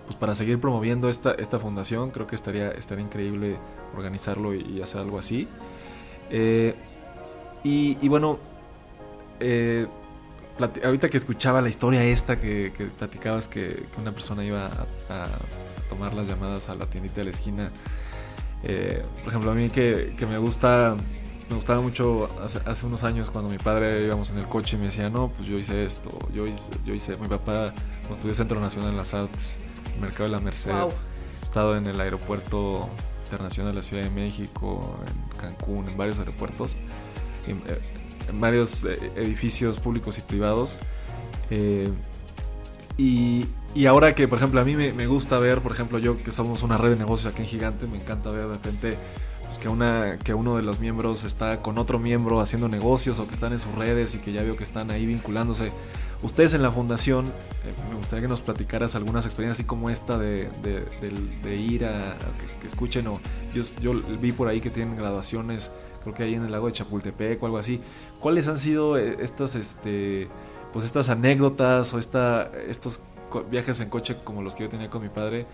pues 0.04 0.16
para 0.16 0.34
seguir 0.34 0.60
promoviendo 0.60 1.08
esta, 1.08 1.32
esta 1.32 1.58
fundación. 1.58 2.10
Creo 2.10 2.26
que 2.26 2.34
estaría, 2.34 2.70
estaría 2.70 3.04
increíble 3.04 3.56
organizarlo 3.96 4.54
y, 4.54 4.82
hacer 4.82 5.00
algo 5.00 5.18
así. 5.18 5.48
Eh, 6.30 6.74
y, 7.62 8.08
bueno, 8.08 8.38
eh, 9.40 9.86
ahorita 10.84 11.08
que 11.08 11.16
escuchaba 11.16 11.62
la 11.62 11.70
historia 11.70 12.04
esta 12.04 12.38
que, 12.38 12.70
platicabas 12.98 13.48
que, 13.48 13.84
una 13.98 14.12
persona 14.12 14.44
iba 14.44 14.66
a, 14.66 15.26
tomar 15.88 16.12
las 16.12 16.28
llamadas 16.28 16.68
a 16.68 16.74
la 16.74 16.86
tiendita 16.86 17.16
de 17.16 17.24
la 17.24 17.30
esquina. 17.30 17.70
Eh, 18.62 19.02
por 19.20 19.28
ejemplo, 19.28 19.50
a 19.50 19.54
mí 19.54 19.70
que, 19.70 20.14
me 20.28 20.38
gusta 20.38 20.96
me 21.48 21.56
gustaba 21.56 21.82
mucho 21.82 22.26
hace, 22.42 22.86
unos 22.86 23.04
años 23.04 23.28
cuando 23.28 23.50
mi 23.50 23.58
padre 23.58 24.02
íbamos 24.06 24.30
en 24.30 24.38
el 24.38 24.46
coche 24.46 24.76
y 24.76 24.78
me 24.78 24.86
decía, 24.86 25.10
no, 25.10 25.28
pues 25.28 25.46
yo 25.46 25.58
hice 25.58 25.84
esto, 25.84 26.10
yo 26.32 26.46
hice, 26.46 26.72
yo 26.86 26.94
hice 26.94 27.16
mi 27.18 27.28
papá 27.28 27.74
estudió 28.10 28.34
Centro 28.34 28.60
Nacional 28.60 28.92
de 28.92 28.96
las 28.96 29.12
Artes, 29.12 29.58
Mercado 30.00 30.24
de 30.24 30.30
la 30.30 30.40
Merced, 30.40 30.70
he 30.70 31.44
estado 31.44 31.76
en 31.76 31.86
el 31.86 32.00
aeropuerto 32.00 32.88
internacional 33.24 33.72
de 33.72 33.76
la 33.76 33.82
Ciudad 33.82 34.02
de 34.02 34.10
México, 34.10 34.96
en 35.06 35.38
Cancún, 35.38 35.88
en 35.88 35.96
varios 35.96 36.18
aeropuertos, 36.18 36.76
en, 37.46 37.58
eh, 37.66 37.78
varios 38.32 38.84
eh, 38.84 39.12
edificios 39.16 39.78
públicos 39.78 40.18
y 40.18 40.22
privados. 40.22 40.80
Eh, 41.50 41.90
y, 42.96 43.46
y, 43.74 43.86
ahora 43.86 44.14
que, 44.14 44.28
por 44.28 44.38
ejemplo, 44.38 44.60
a 44.60 44.64
mí 44.64 44.76
me, 44.76 44.92
me, 44.92 45.06
gusta 45.06 45.38
ver, 45.38 45.60
por 45.60 45.72
ejemplo, 45.72 45.98
yo 45.98 46.22
que 46.22 46.30
somos 46.30 46.62
una 46.62 46.78
red 46.78 46.90
de 46.90 46.96
negocios 46.96 47.32
aquí 47.32 47.42
en 47.42 47.48
Gigante, 47.48 47.86
me 47.88 47.96
encanta 47.96 48.30
ver 48.30 48.42
de 48.42 48.48
repente 48.48 48.96
pues, 49.54 49.58
que, 49.58 49.68
una, 49.68 50.18
que 50.18 50.34
uno 50.34 50.56
de 50.56 50.62
los 50.62 50.80
miembros 50.80 51.24
está 51.24 51.62
con 51.62 51.78
otro 51.78 51.98
miembro 51.98 52.40
haciendo 52.40 52.68
negocios 52.68 53.20
o 53.20 53.26
que 53.28 53.34
están 53.34 53.52
en 53.52 53.58
sus 53.58 53.74
redes 53.74 54.14
y 54.14 54.18
que 54.18 54.32
ya 54.32 54.42
veo 54.42 54.56
que 54.56 54.64
están 54.64 54.90
ahí 54.90 55.06
vinculándose. 55.06 55.70
Ustedes 56.22 56.54
en 56.54 56.62
la 56.62 56.70
fundación, 56.70 57.26
me 57.90 57.96
gustaría 57.96 58.22
que 58.22 58.28
nos 58.28 58.40
platicaras 58.40 58.94
algunas 58.94 59.26
experiencias 59.26 59.60
así 59.60 59.66
como 59.66 59.90
esta 59.90 60.18
de, 60.18 60.48
de, 60.62 61.56
ir 61.56 61.84
a, 61.84 62.16
que, 62.60 62.66
escuchen 62.66 63.06
o 63.08 63.20
yo, 63.52 63.62
yo, 63.80 63.92
vi 64.18 64.32
por 64.32 64.48
ahí 64.48 64.60
que 64.60 64.70
tienen 64.70 64.96
graduaciones, 64.96 65.70
creo 66.02 66.14
que 66.14 66.22
ahí 66.22 66.34
en 66.34 66.44
el 66.44 66.52
lago 66.52 66.66
de 66.66 66.72
Chapultepec 66.72 67.42
o 67.42 67.46
algo 67.46 67.58
así. 67.58 67.80
¿Cuáles 68.20 68.48
han 68.48 68.58
sido 68.58 68.96
eh, 68.96 69.16
estas, 69.20 69.54
este, 69.54 70.28
pues 70.72 70.84
estas 70.84 71.08
anécdotas 71.08 71.92
o 71.92 71.98
esta, 71.98 72.50
estos 72.68 73.02
viajes 73.50 73.80
en 73.80 73.88
coche 73.88 74.16
como 74.24 74.42
los 74.42 74.54
que 74.54 74.64
yo 74.64 74.68
tenía 74.68 74.88
con 74.88 75.02
mi 75.02 75.08
padre? 75.08 75.46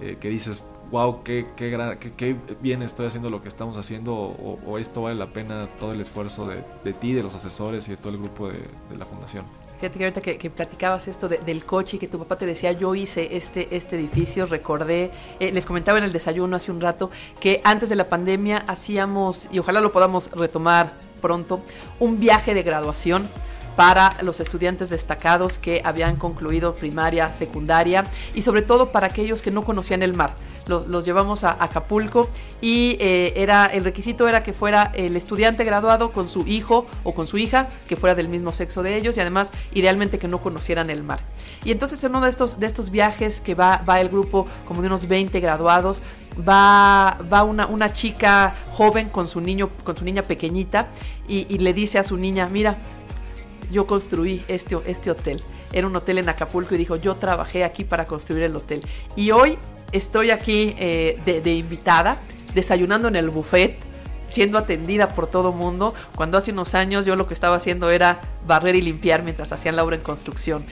Eh, 0.00 0.16
que 0.20 0.28
dices, 0.28 0.64
wow, 0.90 1.22
qué, 1.22 1.46
qué, 1.56 1.98
qué, 2.16 2.36
bien 2.60 2.82
estoy 2.82 3.06
haciendo 3.06 3.30
lo 3.30 3.42
que 3.42 3.48
estamos 3.48 3.76
haciendo, 3.76 4.14
o, 4.14 4.78
esto 4.78 5.02
vale 5.02 5.16
la 5.16 5.26
pena 5.26 5.68
todo 5.78 5.92
el 5.92 6.00
esfuerzo 6.00 6.46
de, 6.46 6.62
de, 6.84 6.92
ti, 6.92 7.12
de 7.12 7.22
los 7.22 7.34
asesores 7.34 7.88
y 7.88 7.92
de 7.92 7.96
todo 7.96 8.10
el 8.10 8.18
grupo 8.18 8.48
de, 8.48 8.58
de 8.90 8.96
la 8.96 9.04
fundación. 9.04 9.44
Fíjate 9.78 9.98
que 9.98 10.04
ahorita 10.04 10.20
que, 10.20 10.50
platicabas 10.50 11.06
esto 11.06 11.28
del 11.28 11.64
coche 11.64 11.96
y 11.96 12.00
que 12.00 12.08
tu 12.08 12.18
papá 12.18 12.36
te 12.36 12.46
decía, 12.46 12.72
yo 12.72 12.94
hice 12.94 13.36
este, 13.36 13.68
este 13.76 13.96
edificio, 13.96 14.46
recordé, 14.46 15.10
eh, 15.38 15.52
les 15.52 15.66
comentaba 15.66 15.98
en 15.98 16.04
el 16.04 16.12
desayuno 16.12 16.56
hace 16.56 16.72
un 16.72 16.80
rato, 16.80 17.10
que 17.38 17.60
antes 17.62 17.88
de 17.88 17.94
la 17.94 18.08
pandemia 18.08 18.64
hacíamos, 18.66 19.48
y 19.52 19.60
ojalá 19.60 19.80
lo 19.80 19.92
podamos 19.92 20.30
retomar 20.32 20.94
pronto, 21.20 21.60
un 22.00 22.18
viaje 22.18 22.54
de 22.54 22.62
graduación 22.62 23.28
para 23.78 24.16
los 24.22 24.40
estudiantes 24.40 24.90
destacados 24.90 25.56
que 25.56 25.82
habían 25.84 26.16
concluido 26.16 26.74
primaria, 26.74 27.32
secundaria 27.32 28.04
y 28.34 28.42
sobre 28.42 28.62
todo 28.62 28.90
para 28.90 29.06
aquellos 29.06 29.40
que 29.40 29.52
no 29.52 29.62
conocían 29.64 30.02
el 30.02 30.14
mar. 30.14 30.34
Los, 30.66 31.04
llevamos 31.04 31.44
a 31.44 31.56
Acapulco 31.62 32.28
y 32.60 32.96
eh, 32.98 33.34
era 33.36 33.66
el 33.66 33.84
requisito 33.84 34.26
era 34.26 34.42
que 34.42 34.52
fuera 34.52 34.90
el 34.96 35.14
estudiante 35.14 35.62
graduado 35.62 36.10
con 36.10 36.28
su 36.28 36.44
hijo 36.48 36.86
o 37.04 37.14
con 37.14 37.28
su 37.28 37.38
hija 37.38 37.68
que 37.86 37.94
fuera 37.94 38.16
del 38.16 38.26
mismo 38.28 38.52
sexo 38.52 38.82
de 38.82 38.96
ellos 38.96 39.16
y 39.16 39.20
además 39.20 39.52
idealmente 39.72 40.18
que 40.18 40.26
no 40.26 40.42
conocieran 40.42 40.90
el 40.90 41.04
mar. 41.04 41.20
Y 41.64 41.70
entonces 41.70 42.02
en 42.02 42.10
uno 42.10 42.22
de 42.22 42.30
estos, 42.30 42.58
de 42.58 42.66
estos 42.66 42.90
viajes 42.90 43.40
que 43.40 43.54
va, 43.54 43.84
va 43.88 44.00
el 44.00 44.08
grupo 44.08 44.48
como 44.66 44.82
de 44.82 44.88
unos 44.88 45.06
20 45.06 45.38
graduados, 45.38 46.02
va, 46.36 47.18
va 47.32 47.44
una, 47.44 47.66
una, 47.66 47.92
chica 47.92 48.54
joven 48.72 49.08
con 49.08 49.26
su 49.28 49.40
niño, 49.40 49.68
con 49.84 49.96
su 49.96 50.04
niña 50.04 50.22
pequeñita 50.22 50.88
y, 51.26 51.46
y, 51.48 51.58
le 51.58 51.72
dice 51.72 51.98
a 51.98 52.04
su 52.04 52.16
niña, 52.16 52.48
mira, 52.48 52.76
yo 53.70 53.86
construí 53.86 54.42
este, 54.48 54.76
este 54.86 55.10
hotel. 55.10 55.42
Era 55.72 55.86
un 55.86 55.96
hotel 55.96 56.18
en 56.18 56.28
Acapulco 56.28 56.74
y 56.74 56.78
dijo, 56.78 56.96
yo 56.96 57.16
trabajé 57.16 57.64
aquí 57.64 57.84
para 57.84 58.04
construir 58.04 58.44
el 58.44 58.56
hotel. 58.56 58.80
Y 59.16 59.30
hoy 59.30 59.58
estoy 59.92 60.30
aquí 60.30 60.74
eh, 60.78 61.18
de, 61.24 61.54
invitada, 61.54 62.20
desayunando 62.54 63.08
en 63.08 63.16
el 63.16 63.30
buffet 63.30 63.78
siendo 64.28 64.58
atendida 64.58 65.14
por 65.14 65.26
todo 65.26 65.52
mundo, 65.52 65.94
cuando 66.14 66.38
hace 66.38 66.52
unos 66.52 66.74
años 66.74 67.04
yo 67.04 67.16
lo 67.16 67.26
que 67.26 67.34
estaba 67.34 67.56
haciendo 67.56 67.90
era 67.90 68.20
barrer 68.46 68.76
y 68.76 68.82
limpiar 68.82 69.22
mientras 69.22 69.52
hacían 69.52 69.76
la 69.76 69.84
obra 69.84 69.96
en 69.96 70.02
construcción. 70.02 70.64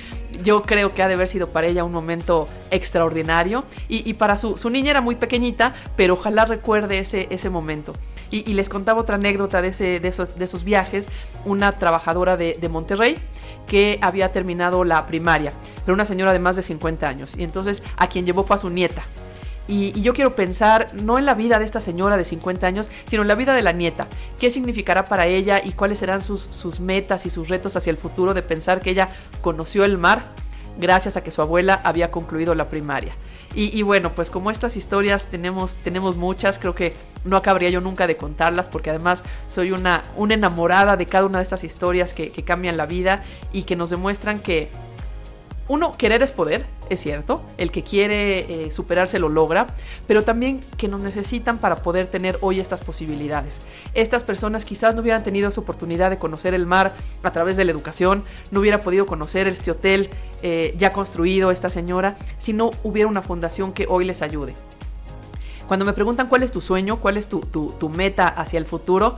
Yo 0.45 0.63
creo 0.63 0.95
que 0.95 1.03
ha 1.03 1.09
de 1.09 1.15
haber 1.15 1.29
sido 1.29 1.49
para 1.49 1.67
ella 1.67 1.85
un 1.85 1.93
momento 1.93 2.49
extraordinario 2.71 3.65
y, 3.89 4.13
para 4.15 4.37
su, 4.37 4.71
niña 4.71 4.91
era 4.91 5.01
muy 5.01 5.17
pequeñita, 5.17 5.75
pero 5.97 6.15
ojalá 6.15 6.45
recuerde 6.45 6.99
ese, 6.99 7.51
momento. 7.51 7.93
Y, 8.31 8.53
les 8.53 8.69
contaba 8.69 9.01
otra 9.01 9.17
anécdota 9.17 9.63
de, 9.63 9.69
ese, 9.69 10.01
esos 10.07 10.65
viajes, 10.65 11.09
una 11.45 11.73
trabajadora 11.73 12.37
de, 12.37 12.57
de 12.61 12.69
Monterrey 12.69 13.19
que 13.67 13.99
había 14.01 14.33
terminado 14.33 14.85
la 14.85 15.07
primaria, 15.07 15.53
pero 15.85 15.95
una 15.95 16.05
señora 16.05 16.33
de 16.33 16.39
más 16.39 16.57
de 16.57 16.63
50 16.63 17.09
años. 17.09 17.37
Y 17.37 17.45
entonces 17.45 17.83
a 17.97 18.09
quien 18.09 18.27
llevó 18.27 18.45
fue 18.45 18.57
a 18.57 18.59
su 18.59 18.71
nieta. 18.71 19.03
Y, 19.69 20.01
yo 20.01 20.15
quiero 20.15 20.35
pensar 20.35 20.91
no 20.95 21.19
en 21.19 21.27
la 21.27 21.35
vida 21.35 21.59
de 21.59 21.65
esta 21.65 21.81
señora 21.81 22.17
de 22.17 22.25
50 22.25 22.67
años, 22.67 22.91
sino 23.09 23.23
en 23.23 23.29
la 23.29 23.35
vida 23.35 23.55
de 23.55 23.63
la 23.63 23.73
nieta. 23.73 24.07
¿Qué 24.39 24.51
significará 24.51 25.07
para 25.07 25.27
ella 25.27 25.61
y 25.63 25.73
cuáles 25.73 25.99
serán 25.99 26.23
sus, 26.23 26.41
sus 26.41 26.81
metas 26.81 27.27
y 27.27 27.31
sus 27.31 27.49
retos 27.49 27.77
hacia 27.77 27.91
el 27.91 27.97
futuro 27.97 28.35
de 28.35 28.43
pensar 28.43 28.81
que 28.81 28.91
ella 28.91 29.09
conoció 29.43 29.85
el 29.85 29.99
mar 29.99 30.29
gracias 30.79 31.17
a 31.17 31.25
que 31.25 31.31
su 31.31 31.41
abuela 31.43 31.81
había 31.85 32.11
concluido 32.11 32.55
la 32.55 32.69
primaria? 32.69 33.15
Y, 33.59 33.81
bueno, 33.81 34.13
pues 34.13 34.29
como 34.29 34.51
estas 34.51 34.77
historias 34.77 35.29
tenemos, 35.29 35.77
tenemos 35.77 36.19
muchas, 36.19 36.59
creo 36.59 36.75
que 36.75 36.93
no 37.25 37.39
acabaría 37.39 37.71
yo 37.71 37.81
nunca 37.81 38.07
de 38.07 38.19
contarlas 38.19 38.69
porque 38.69 38.91
además 38.91 39.25
soy 39.49 39.73
una, 39.73 40.03
una 40.15 40.35
enamorada 40.35 40.99
de 40.99 41.07
cada 41.07 41.25
una 41.25 41.39
de 41.39 41.45
estas 41.45 41.65
historias 41.65 42.13
que, 42.13 42.31
que 42.31 42.45
cambian 42.45 42.77
la 42.77 42.85
vida 42.85 43.25
y 43.55 43.63
que 43.63 43.75
nos 43.75 43.89
demuestran 43.89 44.41
que 44.41 44.69
uno, 45.69 45.97
querer 45.97 46.23
es 46.23 46.33
poder, 46.33 46.67
es 46.91 47.01
cierto, 47.01 47.43
el 47.59 47.71
que 47.71 47.83
quiere 47.83 48.67
eh, 48.67 48.71
superarse 48.71 49.19
lo 49.19 49.29
logra, 49.29 49.67
pero 50.07 50.25
también 50.25 50.61
que 50.77 50.89
nos 50.89 51.01
necesitan 51.01 51.59
para 51.59 51.83
poder 51.83 52.07
tener 52.07 52.39
hoy 52.41 52.61
estas 52.61 52.81
posibilidades. 52.81 53.61
Estas 53.95 54.25
personas 54.25 54.65
quizás 54.65 54.95
no 54.95 55.03
hubieran 55.03 55.23
tenido 55.23 55.49
esa 55.49 55.61
oportunidad 55.61 56.11
de 56.11 56.19
conocer 56.19 56.55
el 56.55 56.67
mar 56.67 56.95
a 57.23 57.31
través 57.33 57.57
de 57.57 57.65
la 57.65 57.73
educación, 57.73 58.25
no 58.51 58.61
hubiera 58.61 58.81
podido 58.81 59.07
conocer 59.07 59.49
este 59.49 59.71
hotel 59.71 60.11
eh, 60.43 60.75
ya 60.77 60.93
construido, 60.93 61.51
esta 61.51 61.71
señora, 61.71 62.17
si 62.39 62.53
no 62.53 62.71
hubiera 62.83 63.09
una 63.09 63.23
fundación 63.23 63.73
que 63.73 63.87
hoy 63.89 64.05
les 64.05 64.23
ayude. 64.23 64.55
Cuando 65.67 65.85
me 65.85 65.93
preguntan 65.93 66.29
cuál 66.29 66.45
es 66.45 66.53
tu 66.53 66.61
sueño, 66.61 67.01
cuál 67.01 67.17
es 67.17 67.29
tu, 67.29 67.41
tu 67.41 67.89
meta 67.89 68.29
hacia 68.29 68.59
el 68.59 68.65
futuro, 68.65 69.17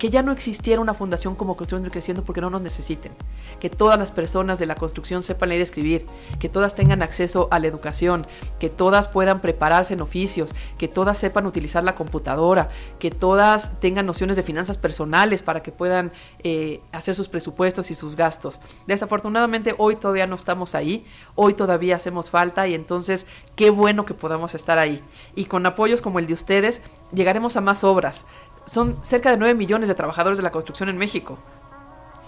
que 0.00 0.08
ya 0.08 0.22
no 0.22 0.32
existiera 0.32 0.80
una 0.80 0.94
fundación 0.94 1.34
como 1.34 1.58
Construyendo 1.58 1.88
y 1.88 1.90
Creciendo 1.90 2.24
porque 2.24 2.40
no 2.40 2.48
nos 2.48 2.62
necesiten, 2.62 3.12
que 3.60 3.68
todas 3.68 3.98
las 3.98 4.10
personas 4.10 4.58
de 4.58 4.64
la 4.64 4.74
construcción 4.74 5.22
sepan 5.22 5.50
leer 5.50 5.60
y 5.60 5.62
escribir, 5.62 6.06
que 6.38 6.48
todas 6.48 6.74
tengan 6.74 7.02
acceso 7.02 7.48
a 7.50 7.58
la 7.58 7.66
educación, 7.66 8.26
que 8.58 8.70
todas 8.70 9.08
puedan 9.08 9.40
prepararse 9.40 9.92
en 9.92 10.00
oficios, 10.00 10.54
que 10.78 10.88
todas 10.88 11.18
sepan 11.18 11.44
utilizar 11.44 11.84
la 11.84 11.96
computadora, 11.96 12.70
que 12.98 13.10
todas 13.10 13.78
tengan 13.78 14.06
nociones 14.06 14.38
de 14.38 14.42
finanzas 14.42 14.78
personales 14.78 15.42
para 15.42 15.62
que 15.62 15.70
puedan 15.70 16.12
eh, 16.42 16.80
hacer 16.92 17.14
sus 17.14 17.28
presupuestos 17.28 17.90
y 17.90 17.94
sus 17.94 18.16
gastos. 18.16 18.58
Desafortunadamente 18.86 19.74
hoy 19.76 19.96
todavía 19.96 20.26
no 20.26 20.36
estamos 20.36 20.74
ahí, 20.74 21.04
hoy 21.34 21.52
todavía 21.52 21.96
hacemos 21.96 22.30
falta 22.30 22.66
y 22.66 22.74
entonces 22.74 23.26
qué 23.54 23.68
bueno 23.68 24.06
que 24.06 24.14
podamos 24.14 24.54
estar 24.54 24.78
ahí. 24.78 25.04
Y 25.34 25.44
con 25.44 25.66
apoyos 25.66 26.00
como 26.00 26.20
el 26.20 26.26
de 26.26 26.32
ustedes 26.32 26.80
llegaremos 27.12 27.58
a 27.58 27.60
más 27.60 27.84
obras, 27.84 28.24
son 28.70 29.04
cerca 29.04 29.32
de 29.32 29.36
9 29.36 29.54
millones 29.54 29.88
de 29.88 29.96
trabajadores 29.96 30.38
de 30.38 30.44
la 30.44 30.52
construcción 30.52 30.88
en 30.88 30.96
México. 30.96 31.36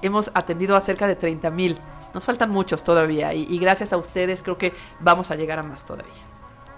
Hemos 0.02 0.32
atendido 0.34 0.74
a 0.74 0.80
cerca 0.80 1.06
de 1.06 1.14
30 1.14 1.50
mil. 1.50 1.78
Nos 2.12 2.24
faltan 2.24 2.50
muchos 2.50 2.82
todavía 2.82 3.32
y, 3.32 3.58
gracias 3.60 3.92
a 3.92 3.96
ustedes 3.96 4.42
creo 4.42 4.58
que 4.58 4.74
vamos 4.98 5.30
a 5.30 5.36
llegar 5.36 5.60
a 5.60 5.62
más 5.62 5.86
todavía. 5.86 6.12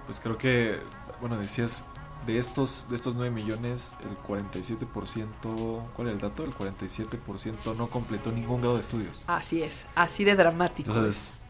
Pues 0.04 0.20
creo 0.20 0.36
que, 0.36 0.80
bueno, 1.18 1.38
decías, 1.38 1.86
de 2.26 2.38
estos, 2.38 2.88
de 2.90 2.94
estos 2.94 3.16
9 3.16 3.30
millones, 3.30 3.96
el 4.02 4.18
47%, 4.18 5.82
¿cuál 5.96 6.08
es 6.08 6.12
el 6.12 6.20
dato? 6.20 6.44
El 6.44 6.54
47% 6.54 7.74
no 7.74 7.88
completó 7.88 8.32
ningún 8.32 8.60
grado 8.60 8.74
de 8.74 8.80
estudios. 8.80 9.24
Así 9.26 9.62
es, 9.62 9.86
así 9.94 10.24
de 10.24 10.36
dramático. 10.36 10.90
Entonces, 10.90 11.40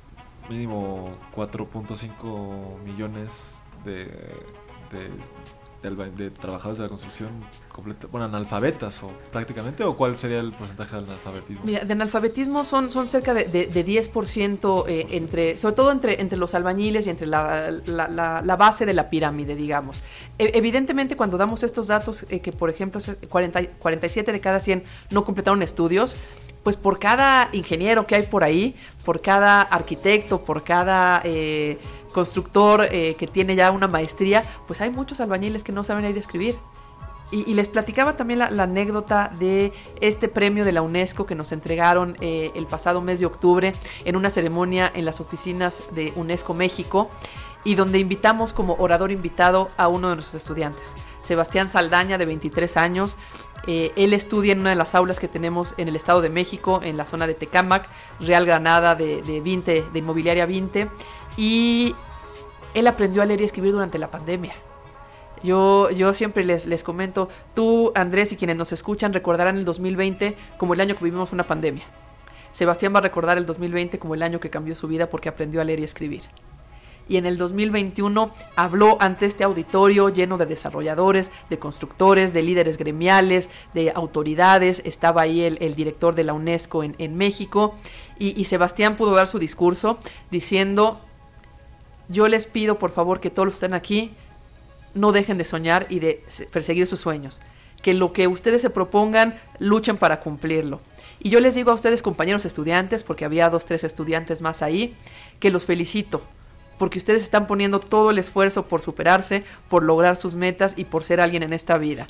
mínimo 0.48 1.18
4.5 1.35 2.79
millones 2.85 3.64
de, 3.83 4.07
de 4.92 5.11
de, 5.90 6.31
trabajadores 6.31 6.79
de 6.79 6.85
la 6.85 6.88
construcción 6.88 7.31
completa, 7.70 8.07
bueno, 8.11 8.27
analfabetas 8.27 9.03
o 9.03 9.11
prácticamente, 9.31 9.85
o 9.85 9.97
cuál 9.97 10.16
sería 10.16 10.40
el 10.40 10.53
porcentaje 10.53 10.97
de 10.97 11.03
analfabetismo? 11.03 11.64
Mira, 11.64 11.85
de 11.85 11.92
analfabetismo 11.92 12.64
son, 12.64 12.90
son 12.90 13.07
cerca 13.09 13.35
de, 13.35 13.44
de, 13.44 13.87
10% 13.87 14.85
eh, 14.88 15.07
entre, 15.11 15.59
sobre 15.59 15.75
todo 15.75 15.92
entre, 15.92 16.20
entre 16.20 16.38
los 16.38 16.55
albañiles 16.55 17.07
y 17.07 17.11
entre 17.11 17.27
la, 17.27 17.70
la, 17.70 18.57
base 18.57 18.87
de 18.87 18.94
la 18.94 19.11
pirámide, 19.11 19.55
digamos. 19.55 20.01
E, 20.38 20.53
evidentemente, 20.55 21.16
cuando 21.16 21.37
damos 21.37 21.62
estos 21.62 21.88
datos, 21.88 22.25
eh, 22.31 22.40
que 22.40 22.53
por 22.53 22.70
ejemplo 22.70 23.01
40, 23.29 23.66
47 23.79 24.33
de 24.33 24.40
cada 24.40 24.61
100 24.61 24.85
no 25.11 25.25
completaron 25.25 25.62
estudios, 25.62 26.16
pues 26.64 26.77
por 26.77 26.99
cada 26.99 27.51
ingeniero 27.53 28.07
que 28.07 28.16
hay 28.16 28.23
por 28.23 28.42
ahí, 28.42 28.75
por 29.05 29.20
cada 29.20 29.61
arquitecto, 29.61 30.40
por 30.44 30.64
cada 30.64 31.20
eh, 31.23 31.79
constructor 32.14 32.88
eh, 32.90 33.16
que 33.18 33.27
tiene 33.27 33.57
ya 33.57 33.70
una 33.70 33.88
maestría, 33.88 34.42
pues 34.66 34.81
hay 34.81 34.88
muchos 34.88 35.20
albañiles 35.20 35.62
que 35.64 35.72
no 35.72 35.85
saben 35.85 36.07
ir 36.07 36.16
a 36.16 36.20
escribir. 36.20 36.57
Y, 37.31 37.55
les 37.55 37.66
platicaba 37.66 38.16
también 38.16 38.38
la, 38.38 38.62
anécdota 38.62 39.29
de 39.40 39.72
este 40.00 40.29
premio 40.29 40.64
de 40.64 40.70
la 40.70 40.83
UNESCO 40.83 41.27
que 41.27 41.35
nos 41.35 41.50
entregaron 41.50 42.16
eh, 42.20 42.53
el 42.55 42.66
pasado 42.66 43.00
mes 43.00 43.18
de 43.18 43.27
octubre 43.27 43.74
en 44.05 44.14
una 44.14 44.31
ceremonia 44.31 44.92
en 44.94 45.05
las 45.05 45.20
oficinas 45.20 45.83
de 45.92 46.12
UNESCO 46.14 46.55
México 46.55 47.09
y 47.64 47.74
donde 47.74 47.98
invitamos 47.98 48.53
como 48.53 48.74
orador 48.74 49.11
invitado 49.11 49.70
a 49.77 49.88
uno 49.88 50.11
de 50.11 50.16
nuestros 50.16 50.40
estudiantes, 50.40 50.94
Sebastián 51.22 51.68
Saldaña, 51.68 52.18
de 52.18 52.27
23 52.27 52.77
años. 52.77 53.16
Eh, 53.66 53.92
él 53.96 54.12
estudia 54.12 54.53
en 54.53 54.61
una 54.61 54.70
de 54.70 54.77
las 54.77 54.94
aulas 54.94 55.18
que 55.18 55.27
tenemos 55.27 55.74
en 55.79 55.88
el 55.88 55.96
Estado 55.96 56.20
de 56.20 56.29
México, 56.29 56.81
en 56.83 56.98
la 56.98 57.07
zona 57.07 57.27
de 57.27 57.33
Tecámac, 57.33 57.88
Real 58.20 58.44
Granada 58.44 58.94
de, 58.94 59.22
de, 59.22 59.40
20, 59.40 59.87
de 59.90 59.98
Inmobiliaria 59.98 60.44
20, 60.44 60.90
y 61.37 61.94
él 62.75 62.87
aprendió 62.87 63.23
a 63.23 63.27
leer 63.27 63.40
y 63.40 63.44
escribir 63.44 63.73
durante 63.73 63.99
la 63.99 64.11
pandemia. 64.11 64.55
Yo, 65.42 65.90
yo 65.90 66.14
siempre 66.14 66.44
les, 66.44 66.66
les 66.66 66.83
comento, 66.83 67.29
tú, 67.55 67.92
Andrés, 67.94 68.33
y 68.33 68.37
quienes 68.37 68.57
nos 68.57 68.73
escuchan 68.73 69.12
recordarán 69.12 69.59
el 69.59 69.64
2020 69.64 70.37
como 70.57 70.75
el 70.75 70.81
año 70.81 70.97
que 70.97 71.05
vivimos 71.05 71.33
una 71.33 71.47
pandemia. 71.47 71.85
Sebastián 72.53 72.94
va 72.94 72.99
a 72.99 73.03
recordar 73.03 73.37
el 73.37 73.47
2020 73.47 73.99
como 73.99 74.14
el 74.14 74.23
año 74.23 74.40
que 74.40 74.49
cambió 74.49 74.75
su 74.75 74.88
vida 74.88 75.11
porque 75.11 75.29
aprendió 75.29 75.61
a 75.61 75.64
leer 75.64 75.81
y 75.81 75.85
escribir. 75.85 76.23
Y 77.09 77.18
en 77.18 77.27
el 77.27 77.37
2021 77.37 78.33
habló 78.57 78.97
ante 79.01 79.27
este 79.27 79.44
auditorio 79.44 80.09
lleno 80.09 80.38
de 80.38 80.47
desarrolladores, 80.47 81.31
de 81.51 81.59
constructores, 81.59 82.33
de 82.33 82.42
líderes 82.42 82.79
gremiales, 82.79 83.51
de 83.75 83.92
autoridades. 83.94 84.81
Estaba 84.87 85.23
ahí 85.23 85.42
el, 85.42 85.75
director 85.75 86.14
de 86.14 86.25
la 86.25 86.33
UNESCO 86.33 86.83
en, 86.83 86.94
en 86.99 87.16
México. 87.16 87.75
Y, 88.18 88.40
y 88.40 88.47
Sebastián 88.47 88.97
pudo 88.97 89.14
dar 89.14 89.29
su 89.29 89.38
discurso 89.38 89.99
diciendo 90.31 91.01
yo 92.09 92.29
les 92.29 92.47
pido 92.47 92.79
por 92.79 92.90
favor 92.90 93.21
que 93.21 93.31
todos 93.31 93.47
los 93.47 93.55
que 93.55 93.67
estén 93.67 93.75
aquí 93.75 94.14
no 94.95 95.12
dejen 95.12 95.38
de 95.38 95.45
soñar 95.45 95.87
y 95.88 96.01
de 96.01 96.25
perseguir 96.53 96.87
sus 96.87 97.01
sueños. 97.01 97.40
Que 97.83 97.95
lo 97.95 98.12
que 98.12 98.29
ustedes 98.29 98.62
se 98.62 98.71
propongan, 98.71 99.38
luchen 99.59 99.97
para 99.97 100.21
cumplirlo. 100.21 100.81
Y 101.21 101.31
yo 101.31 101.40
les 101.40 101.55
digo 101.55 101.71
a 101.71 101.75
ustedes, 101.75 102.03
compañeros 102.03 102.45
estudiantes, 102.45 103.03
porque 103.03 103.25
había 103.25 103.51
dos, 103.51 103.64
tres 103.64 103.85
estudiantes 103.85 104.43
más 104.43 104.62
ahí, 104.62 104.97
que 105.40 105.51
los 105.51 105.64
felicito, 105.64 106.23
porque 106.79 106.99
ustedes 106.99 107.23
están 107.23 107.47
poniendo 107.47 107.81
todo 107.81 108.11
el 108.11 108.19
esfuerzo 108.19 108.67
por 108.67 108.81
superarse, 108.81 109.45
por 109.69 109.83
lograr 109.83 110.17
sus 110.17 110.35
metas 110.35 110.75
y 110.77 110.85
por 110.85 111.05
ser 111.05 111.21
alguien 111.21 111.43
en 111.43 111.53
esta 111.53 111.79
vida. 111.79 112.07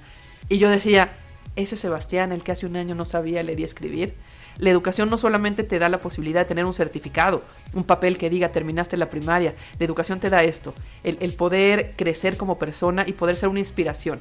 Y 0.49 0.59
yo 0.59 0.71
decía, 0.71 1.13
ese 1.57 1.77
Sebastián, 1.77 2.33
el 2.33 2.43
que 2.43 2.53
hace 2.53 2.67
un 2.67 2.77
año 2.77 2.95
no 2.95 3.05
sabía 3.05 3.43
leer 3.43 3.61
y 3.61 3.65
escribir, 3.65 4.15
la 4.59 4.71
educación 4.71 5.11
no 5.11 5.19
solamente 5.19 5.65
te 5.65 5.79
da 5.79 5.89
la 5.89 6.01
posibilidad 6.01 6.41
de 6.41 6.47
tener 6.47 6.65
un 6.65 6.73
certificado, 6.73 7.43
un 7.73 7.85
papel 7.85 8.19
que 8.19 8.31
diga 8.31 8.51
terminaste 8.51 8.97
la 8.97 9.11
primaria, 9.11 9.55
la 9.79 9.85
educación 9.85 10.21
te 10.21 10.31
da 10.31 10.43
esto, 10.43 10.75
el, 11.03 11.33
poder 11.35 11.93
crecer 11.97 12.37
como 12.37 12.59
persona 12.59 13.05
y 13.07 13.13
poder 13.13 13.37
ser 13.37 13.49
una 13.49 13.59
inspiración. 13.59 14.21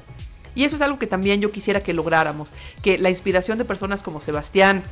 Y 0.54 0.64
eso 0.64 0.76
es 0.76 0.82
algo 0.82 0.98
que 0.98 1.06
también 1.06 1.40
yo 1.40 1.50
quisiera 1.50 1.80
que 1.80 1.92
lográramos, 1.92 2.52
que 2.82 2.98
la 2.98 3.10
inspiración 3.10 3.58
de 3.58 3.64
personas 3.64 4.02
como 4.02 4.20
Sebastián, 4.20 4.82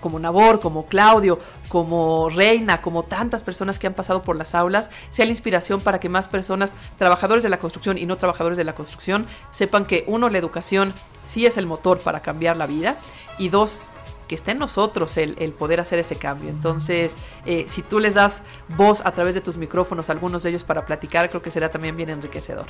como 0.00 0.18
Nabor, 0.18 0.60
como 0.60 0.84
Claudio, 0.84 1.38
como 1.68 2.28
Reina, 2.28 2.82
como 2.82 3.02
tantas 3.02 3.42
personas 3.42 3.78
que 3.78 3.86
han 3.86 3.94
pasado 3.94 4.22
por 4.22 4.36
las 4.36 4.54
aulas, 4.54 4.90
sea 5.10 5.24
la 5.24 5.32
inspiración 5.32 5.80
para 5.80 5.98
que 5.98 6.08
más 6.08 6.28
personas, 6.28 6.74
trabajadores 6.98 7.42
de 7.42 7.48
la 7.48 7.58
construcción 7.58 7.98
y 7.98 8.06
no 8.06 8.16
trabajadores 8.16 8.58
de 8.58 8.64
la 8.64 8.74
construcción, 8.74 9.26
sepan 9.50 9.86
que 9.86 10.04
uno, 10.06 10.28
la 10.28 10.38
educación 10.38 10.94
sí 11.26 11.46
es 11.46 11.56
el 11.56 11.66
motor 11.66 11.98
para 12.00 12.20
cambiar 12.20 12.56
la 12.56 12.66
vida 12.66 12.96
y 13.38 13.48
dos, 13.48 13.80
que 14.28 14.34
esté 14.34 14.52
en 14.52 14.58
nosotros 14.58 15.16
el, 15.16 15.52
poder 15.52 15.80
hacer 15.80 15.98
ese 15.98 16.16
cambio. 16.16 16.50
Entonces, 16.50 17.16
eh, 17.44 17.66
si 17.68 17.82
tú 17.82 18.00
les 18.00 18.14
das 18.14 18.42
voz 18.76 19.00
a 19.04 19.12
través 19.12 19.34
de 19.34 19.40
tus 19.40 19.56
micrófonos 19.56 20.10
a 20.10 20.12
algunos 20.12 20.42
de 20.42 20.50
ellos 20.50 20.64
para 20.64 20.84
platicar, 20.84 21.28
creo 21.28 21.42
que 21.42 21.50
será 21.50 21.70
también 21.70 21.96
bien 21.96 22.10
enriquecedor. 22.10 22.66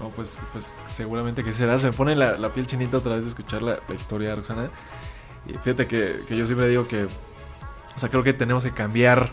No, 0.00 0.08
pues, 0.08 0.40
pues 0.52 0.78
seguramente 0.90 1.44
que 1.44 1.52
será. 1.52 1.78
Se 1.78 1.86
me 1.88 1.92
pone 1.92 2.16
la, 2.16 2.52
piel 2.52 2.66
chinita 2.66 2.98
otra 2.98 3.14
vez 3.14 3.24
de 3.24 3.30
escuchar 3.30 3.62
la, 3.62 3.78
historia 3.94 4.30
de 4.30 4.36
Roxana. 4.36 4.70
Y 5.46 5.52
fíjate 5.54 5.86
que, 5.86 6.24
yo 6.28 6.46
siempre 6.46 6.68
digo 6.68 6.88
que, 6.88 7.04
o 7.04 7.98
sea, 7.98 8.08
creo 8.08 8.22
que 8.22 8.32
tenemos 8.32 8.64
que 8.64 8.72
cambiar 8.72 9.30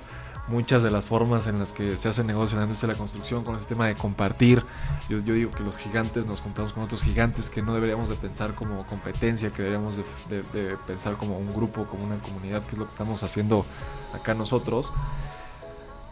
muchas 0.51 0.83
de 0.83 0.91
las 0.91 1.05
formas 1.05 1.47
en 1.47 1.57
las 1.57 1.71
que 1.71 1.97
se 1.97 2.09
hace 2.09 2.23
negocio 2.23 2.55
en 2.55 2.59
la 2.59 2.65
industria 2.65 2.89
de 2.89 2.93
la 2.93 2.97
construcción, 2.97 3.43
con 3.43 3.55
el 3.55 3.61
sistema 3.61 3.87
de 3.87 3.95
compartir. 3.95 4.63
Yo, 5.09 5.19
digo 5.21 5.51
que 5.51 5.63
los 5.63 5.77
gigantes 5.77 6.27
nos 6.27 6.41
juntamos 6.41 6.73
con 6.73 6.83
otros 6.83 7.03
gigantes 7.03 7.49
que 7.49 7.61
no 7.61 7.73
deberíamos 7.73 8.09
de 8.09 8.15
pensar 8.15 8.53
como 8.53 8.85
competencia, 8.85 9.49
que 9.49 9.63
deberíamos 9.63 9.97
de, 10.29 10.77
pensar 10.85 11.15
como 11.15 11.37
un 11.37 11.53
grupo, 11.53 11.85
como 11.85 12.03
una 12.03 12.17
comunidad, 12.17 12.61
que 12.63 12.73
es 12.73 12.77
lo 12.77 12.85
que 12.85 12.91
estamos 12.91 13.23
haciendo 13.23 13.65
acá 14.13 14.33
nosotros. 14.33 14.91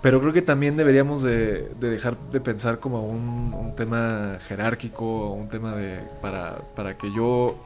Pero 0.02 0.22
creo 0.22 0.32
que 0.32 0.42
también 0.42 0.78
deberíamos 0.78 1.22
de, 1.22 1.74
dejar 1.80 2.18
de 2.32 2.40
pensar 2.40 2.80
como 2.80 3.06
un, 3.06 3.54
un, 3.54 3.76
tema 3.76 4.38
jerárquico, 4.48 5.34
un 5.34 5.50
tema 5.50 5.76
de 5.76 6.00
para, 6.22 6.60
para 6.74 6.98
que 6.98 7.12
yo 7.14 7.58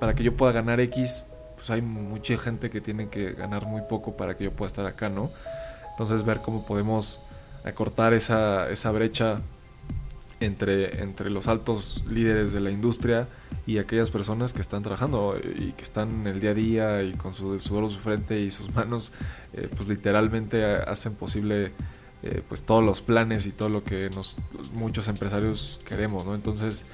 para 0.00 0.14
que 0.14 0.22
yo 0.22 0.34
pueda 0.34 0.52
ganar 0.52 0.80
X, 0.80 1.28
pues 1.56 1.70
hay 1.70 1.80
mucha 1.80 2.36
gente 2.36 2.68
que 2.70 2.80
tiene 2.80 3.08
que 3.08 3.32
ganar 3.32 3.66
muy 3.66 3.82
poco 3.82 4.16
para 4.16 4.36
que 4.36 4.44
yo 4.44 4.52
pueda 4.52 4.66
estar 4.66 4.86
acá, 4.86 5.08
¿no? 5.08 5.30
Entonces 5.94 6.24
ver 6.24 6.40
cómo 6.40 6.66
podemos 6.66 7.20
acortar 7.64 8.12
esa, 8.12 8.68
esa 8.68 8.90
brecha 8.90 9.40
entre, 10.40 11.02
entre 11.02 11.30
los 11.30 11.48
altos 11.48 12.04
líderes 12.08 12.52
de 12.52 12.60
la 12.60 12.70
industria 12.70 13.28
y 13.66 13.78
aquellas 13.78 14.10
personas 14.10 14.52
que 14.52 14.60
están 14.60 14.82
trabajando 14.82 15.38
y 15.38 15.72
que 15.72 15.84
están 15.84 16.10
en 16.10 16.26
el 16.26 16.40
día 16.40 16.50
a 16.50 16.54
día 16.54 17.02
y 17.02 17.12
con 17.12 17.32
su 17.32 17.58
sudor 17.60 17.88
su 17.88 17.98
frente 17.98 18.40
y 18.40 18.50
sus 18.50 18.70
manos, 18.74 19.12
eh, 19.54 19.68
pues 19.74 19.88
literalmente 19.88 20.64
hacen 20.64 21.14
posible 21.14 21.72
eh, 22.22 22.42
pues 22.48 22.62
todos 22.62 22.84
los 22.84 23.00
planes 23.00 23.46
y 23.46 23.52
todo 23.52 23.68
lo 23.68 23.84
que 23.84 24.10
nos, 24.10 24.36
muchos 24.72 25.08
empresarios 25.08 25.80
queremos, 25.86 26.24
¿no? 26.24 26.34
Entonces, 26.34 26.86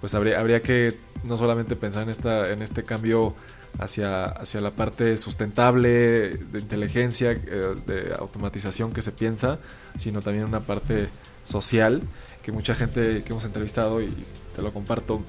pues 0.00 0.14
habría, 0.14 0.38
habría 0.38 0.62
que 0.62 0.98
no 1.24 1.36
solamente 1.36 1.76
pensar 1.76 2.04
en, 2.04 2.10
esta, 2.10 2.50
en 2.50 2.62
este 2.62 2.84
cambio 2.84 3.34
hacia, 3.78 4.26
hacia 4.26 4.60
la 4.60 4.70
parte 4.70 5.18
sustentable, 5.18 6.30
de 6.36 6.58
inteligencia, 6.58 7.32
eh, 7.32 7.74
de 7.86 8.14
automatización 8.18 8.92
que 8.92 9.02
se 9.02 9.12
piensa, 9.12 9.58
sino 9.96 10.22
también 10.22 10.44
una 10.44 10.60
parte 10.60 11.08
social, 11.44 12.02
que 12.42 12.52
mucha 12.52 12.74
gente 12.74 13.22
que 13.22 13.32
hemos 13.32 13.44
entrevistado, 13.44 14.02
y 14.02 14.12
te 14.54 14.62
lo 14.62 14.72
comparto, 14.72 15.22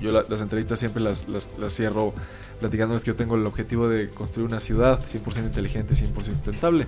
yo 0.00 0.12
las 0.12 0.40
entrevistas 0.40 0.78
siempre 0.80 1.02
las, 1.02 1.28
las, 1.28 1.52
las 1.58 1.72
cierro 1.74 2.12
platicándoles 2.58 3.04
que 3.04 3.08
yo 3.08 3.16
tengo 3.16 3.36
el 3.36 3.46
objetivo 3.46 3.88
de 3.88 4.08
construir 4.10 4.48
una 4.48 4.58
ciudad 4.58 5.00
100% 5.00 5.44
inteligente, 5.44 5.94
100% 5.94 6.22
sustentable. 6.24 6.86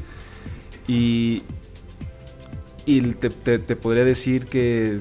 Y, 0.88 1.42
y 2.86 3.00
te, 3.14 3.30
te, 3.30 3.58
te 3.58 3.76
podría 3.76 4.04
decir 4.04 4.46
que, 4.46 5.00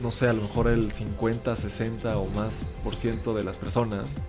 no 0.00 0.10
sé, 0.10 0.28
a 0.28 0.32
lo 0.32 0.42
mejor 0.42 0.68
el 0.68 0.90
50, 0.90 1.54
60 1.54 2.18
o 2.18 2.28
más 2.30 2.64
por 2.82 2.96
ciento 2.96 3.34
de 3.34 3.44
las 3.44 3.56
personas 3.56 4.20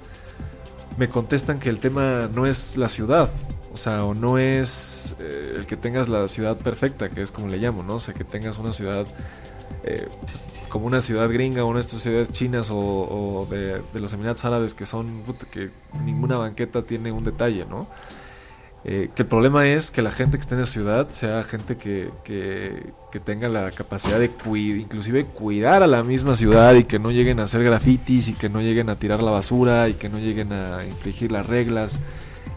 me 0.98 1.10
contestan 1.10 1.60
que 1.60 1.70
el 1.70 1.80
tema 1.80 2.30
no 2.34 2.46
es 2.46 2.78
la 2.78 2.90
ciudad, 2.90 3.30
o 3.74 3.78
sea, 3.78 4.06
o 4.06 4.14
no 4.14 4.38
es 4.38 5.16
eh, 5.20 5.56
el 5.58 5.66
que 5.66 5.76
tengas 5.76 6.08
la 6.08 6.28
ciudad 6.28 6.58
perfecta, 6.58 7.10
que 7.10 7.22
es 7.22 7.32
como 7.32 7.48
le 7.48 7.58
llamo, 7.58 7.84
¿no? 7.84 7.96
O 7.96 8.00
sea, 8.00 8.14
que 8.14 8.24
tengas 8.24 8.58
una 8.58 8.72
ciudad 8.72 9.06
eh, 9.84 10.08
pues, 10.22 10.44
como 10.70 10.86
una 10.88 11.02
ciudad 11.02 11.30
gringa 11.30 11.64
o 11.64 11.68
una 11.68 11.76
de 11.76 11.82
estas 11.82 12.02
ciudades 12.02 12.32
chinas 12.32 12.70
o, 12.72 13.48
de, 13.50 13.82
de, 13.94 14.00
los 14.00 14.14
Emiratos 14.14 14.46
Árabes 14.46 14.74
que 14.74 14.86
son, 14.86 15.24
que 15.52 15.70
ninguna 16.04 16.38
banqueta 16.38 16.84
tiene 16.84 17.12
un 17.12 17.24
detalle, 17.24 17.66
¿no? 17.66 17.88
Eh, 18.88 19.10
que 19.16 19.24
el 19.24 19.28
problema 19.28 19.68
es 19.68 19.90
que 19.90 20.04
la 20.04 20.12
gente 20.12 20.38
que 20.38 20.42
esté 20.42 20.54
en 20.54 20.62
la 20.62 20.68
ciudad 20.68 21.10
sea 21.10 21.42
gente 21.44 21.76
que, 21.76 22.12
que, 22.24 22.94
tenga 23.24 23.48
la 23.48 23.72
capacidad 23.72 24.20
de 24.20 24.30
cuidar, 24.30 24.78
inclusive 24.78 25.26
cuidar 25.26 25.82
a 25.82 25.88
la 25.88 26.04
misma 26.04 26.36
ciudad 26.36 26.76
y 26.76 26.84
que 26.84 27.00
no 27.00 27.12
lleguen 27.12 27.40
a 27.40 27.44
hacer 27.44 27.64
grafitis 27.64 28.28
y 28.28 28.34
que 28.34 28.50
no 28.50 28.62
lleguen 28.62 28.90
a 28.90 29.00
tirar 29.00 29.24
la 29.24 29.32
basura 29.32 29.88
y 29.88 29.94
que 29.94 30.10
no 30.10 30.20
lleguen 30.20 30.52
a 30.52 30.86
infringir 30.86 31.32
las 31.32 31.48
reglas. 31.48 32.02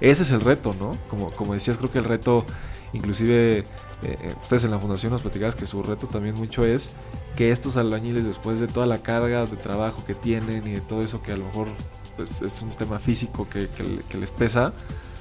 Ese 0.01 0.25
es 0.25 0.31
el 0.33 0.41
reto, 0.41 0.75
¿no? 0.79 0.99
Como, 1.09 1.31
como 1.31 1.55
decías, 1.55 1.79
creo 1.79 1.91
que 1.91 1.99
el 1.99 2.05
reto, 2.05 2.45
inclusive 2.93 3.59
eh, 3.59 3.65
eh, 4.03 4.35
ustedes 4.43 4.65
en 4.65 4.73
la 4.73 4.81
fundación 4.81 5.13
nos 5.13 5.23
platicabas 5.23 5.57
que 5.57 5.65
su 5.65 5.83
reto 5.83 6.09
también 6.09 6.35
mucho 6.35 6.67
es 6.67 6.91
que 7.37 7.53
estos 7.53 7.77
albañiles 7.77 8.25
después 8.25 8.61
de 8.61 8.67
toda 8.67 8.87
la 8.87 8.99
carga 8.99 9.47
de 9.47 9.57
trabajo 9.57 10.05
que 10.05 10.15
tienen 10.15 10.67
y 10.67 10.73
de 10.73 10.81
todo 10.81 11.01
eso 11.01 11.23
que 11.23 11.33
a 11.33 11.37
lo 11.37 11.47
mejor 11.47 11.69
pues, 12.17 12.43
es 12.43 12.61
un 12.63 12.71
tema 12.71 12.99
físico 12.99 13.49
que, 13.49 13.69
que 14.09 14.19
les 14.19 14.31
pesa, 14.31 14.75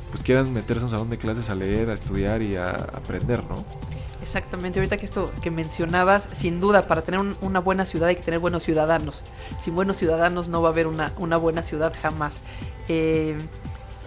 pues 0.09 0.23
quieran 0.23 0.51
meterse 0.53 0.81
en 0.81 0.85
un 0.85 0.91
salón 0.91 1.09
de 1.09 1.17
clases 1.17 1.49
a 1.49 1.55
leer, 1.55 1.89
a 1.89 1.93
estudiar 1.93 2.41
y 2.41 2.55
a 2.55 2.69
aprender, 2.69 3.43
¿no? 3.43 3.63
Exactamente, 4.21 4.79
ahorita 4.79 4.97
que 4.97 5.05
esto 5.05 5.31
que 5.41 5.51
mencionabas, 5.51 6.27
sin 6.33 6.59
duda, 6.59 6.87
para 6.87 7.01
tener 7.01 7.21
una 7.39 7.59
buena 7.59 7.85
ciudad 7.85 8.09
hay 8.09 8.15
que 8.15 8.23
tener 8.23 8.39
buenos 8.39 8.63
ciudadanos. 8.63 9.23
Sin 9.59 9.75
buenos 9.75 9.97
ciudadanos 9.97 10.49
no 10.49 10.61
va 10.61 10.69
a 10.69 10.71
haber 10.71 10.87
una, 10.87 11.13
una 11.17 11.37
buena 11.37 11.63
ciudad 11.63 11.93
jamás. 12.01 12.41
Eh, 12.87 13.37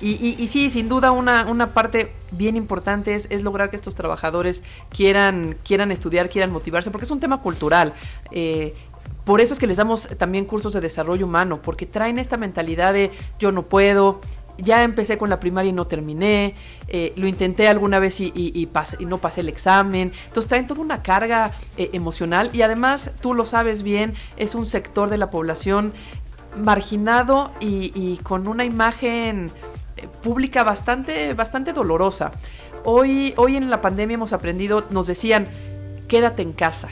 y, 0.03 0.49
sí, 0.49 0.71
sin 0.71 0.89
duda 0.89 1.11
una, 1.11 1.45
una 1.45 1.75
parte 1.75 2.13
bien 2.33 2.57
importante 2.57 3.15
es, 3.15 3.27
es, 3.29 3.43
lograr 3.43 3.69
que 3.69 3.77
estos 3.77 3.95
trabajadores 3.95 4.63
quieran, 4.89 5.59
quieran 5.63 5.93
estudiar, 5.93 6.31
quieran 6.31 6.51
motivarse, 6.51 6.91
porque 6.91 7.05
es 7.05 7.11
un 7.11 7.21
tema 7.21 7.43
cultural. 7.43 7.93
Eh, 8.31 8.75
por 9.25 9.43
eso 9.43 9.53
es 9.53 9.61
que 9.61 9.67
les 9.67 9.77
damos 9.77 10.09
también 10.17 10.47
cursos 10.47 10.73
de 10.73 10.81
desarrollo 10.81 11.27
humano, 11.27 11.61
porque 11.63 11.85
traen 11.85 12.19
esta 12.19 12.39
mentalidad 12.39 12.95
de 12.95 13.11
yo 13.39 13.53
no 13.53 13.67
puedo, 13.67 14.21
ya 14.63 14.83
empecé 14.83 15.19
con 15.19 15.31
la 15.31 15.41
primaria 15.41 15.71
y 15.71 15.73
no 15.73 15.87
terminé, 15.87 16.55
eh, 16.89 17.13
lo 17.17 17.27
intenté 17.27 17.69
alguna 17.69 17.99
vez 17.99 18.21
y, 18.21 18.69
no 19.01 19.19
pasé 19.19 19.41
el 19.41 19.49
examen. 19.49 20.13
Entonces 20.27 20.49
traen 20.49 20.67
toda 20.67 20.81
una 20.81 21.03
carga 21.03 21.53
eh, 21.77 21.91
emocional 21.93 22.51
y 22.53 22.63
además, 22.63 23.11
tú 23.21 23.35
lo 23.35 23.45
sabes 23.45 23.83
bien, 23.83 24.15
es 24.37 24.55
un 24.55 24.67
sector 24.67 25.11
de 25.11 25.19
la 25.19 25.31
población 25.31 25.93
marginado 26.57 27.53
y, 27.61 28.19
con 28.23 28.49
una 28.49 28.65
imagen 28.65 29.51
eh, 29.97 30.09
pública 30.23 30.65
bastante, 30.65 31.35
bastante 31.35 31.73
dolorosa. 31.73 32.33
Hoy, 32.85 33.35
hoy 33.37 33.57
en 33.57 33.71
la 33.71 33.81
pandemia 33.81 34.15
hemos 34.15 34.33
aprendido, 34.33 34.85
nos 34.91 35.07
decían, 35.07 35.47
quédate 36.09 36.43
en 36.43 36.53
casa. 36.53 36.89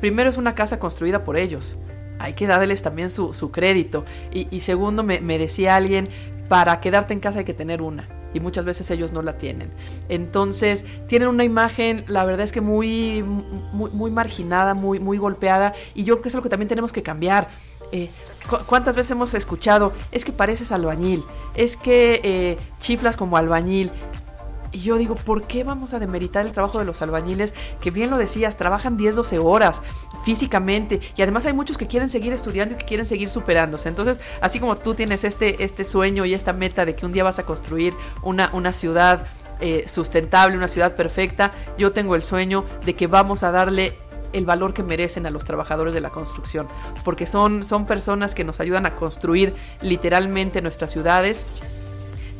Primero 0.00 0.30
es 0.30 0.36
una 0.36 0.54
casa 0.54 0.78
construida 0.78 1.22
por 1.24 1.36
ellos 1.36 1.76
hay 2.22 2.34
que 2.34 2.46
darles 2.46 2.82
también 2.82 3.10
su, 3.10 3.50
crédito. 3.50 4.04
Y, 4.32 4.60
segundo, 4.60 5.02
me, 5.02 5.38
decía 5.38 5.74
alguien, 5.74 6.08
para 6.48 6.80
quedarte 6.80 7.14
en 7.14 7.20
casa 7.20 7.40
hay 7.40 7.44
que 7.44 7.54
tener 7.54 7.82
una. 7.82 8.08
Y 8.34 8.40
muchas 8.40 8.64
veces 8.64 8.90
ellos 8.90 9.12
no 9.12 9.20
la 9.22 9.36
tienen. 9.36 9.70
Entonces, 10.08 10.84
tienen 11.06 11.28
una 11.28 11.44
imagen, 11.44 12.04
la 12.08 12.24
verdad 12.24 12.44
es 12.44 12.52
que 12.52 12.62
muy, 12.62 13.22
muy, 13.22 14.10
marginada, 14.10 14.72
muy, 14.74 14.98
muy 14.98 15.18
golpeada. 15.18 15.74
Y 15.94 16.04
yo 16.04 16.14
creo 16.14 16.22
que 16.22 16.28
es 16.28 16.34
algo 16.34 16.42
que 16.42 16.48
también 16.48 16.68
tenemos 16.68 16.92
que 16.92 17.02
cambiar. 17.02 17.48
Eh, 17.92 18.08
¿Cuántas 18.66 18.96
veces 18.96 19.10
hemos 19.12 19.34
escuchado? 19.34 19.92
Es 20.10 20.24
que 20.24 20.32
pareces 20.32 20.72
albañil, 20.72 21.22
es 21.54 21.76
que 21.76 22.20
eh, 22.24 22.58
chiflas 22.80 23.16
como 23.16 23.36
albañil, 23.36 23.90
y 24.72 24.80
yo 24.80 24.96
digo, 24.96 25.14
¿por 25.14 25.46
qué 25.46 25.64
vamos 25.64 25.92
a 25.92 25.98
demeritar 25.98 26.46
el 26.46 26.52
trabajo 26.52 26.78
de 26.78 26.84
los 26.84 27.02
albañiles? 27.02 27.54
Que 27.80 27.90
bien 27.90 28.10
lo 28.10 28.16
decías, 28.16 28.56
trabajan 28.56 28.96
10, 28.96 29.16
12 29.16 29.38
horas 29.38 29.82
físicamente 30.24 31.00
y 31.16 31.22
además 31.22 31.46
hay 31.46 31.52
muchos 31.52 31.76
que 31.76 31.86
quieren 31.86 32.08
seguir 32.08 32.32
estudiando 32.32 32.74
y 32.74 32.78
que 32.78 32.84
quieren 32.84 33.06
seguir 33.06 33.28
superándose. 33.28 33.88
Entonces, 33.88 34.20
así 34.40 34.58
como 34.60 34.76
tú 34.76 34.94
tienes 34.94 35.24
este, 35.24 35.62
este 35.62 35.84
sueño 35.84 36.24
y 36.24 36.34
esta 36.34 36.52
meta 36.52 36.84
de 36.84 36.94
que 36.94 37.06
un 37.06 37.12
día 37.12 37.22
vas 37.22 37.38
a 37.38 37.44
construir 37.44 37.94
una, 38.22 38.50
una 38.54 38.72
ciudad 38.72 39.26
eh, 39.60 39.84
sustentable, 39.86 40.56
una 40.56 40.68
ciudad 40.68 40.96
perfecta, 40.96 41.52
yo 41.76 41.90
tengo 41.90 42.14
el 42.14 42.22
sueño 42.22 42.64
de 42.84 42.94
que 42.94 43.06
vamos 43.06 43.42
a 43.42 43.50
darle 43.50 43.98
el 44.32 44.46
valor 44.46 44.72
que 44.72 44.82
merecen 44.82 45.26
a 45.26 45.30
los 45.30 45.44
trabajadores 45.44 45.94
de 45.94 46.00
la 46.00 46.10
construcción, 46.10 46.66
porque 47.04 47.26
son, 47.26 47.64
son 47.64 47.86
personas 47.86 48.34
que 48.34 48.44
nos 48.44 48.60
ayudan 48.60 48.86
a 48.86 48.94
construir 48.96 49.54
literalmente 49.82 50.62
nuestras 50.62 50.90
ciudades 50.90 51.44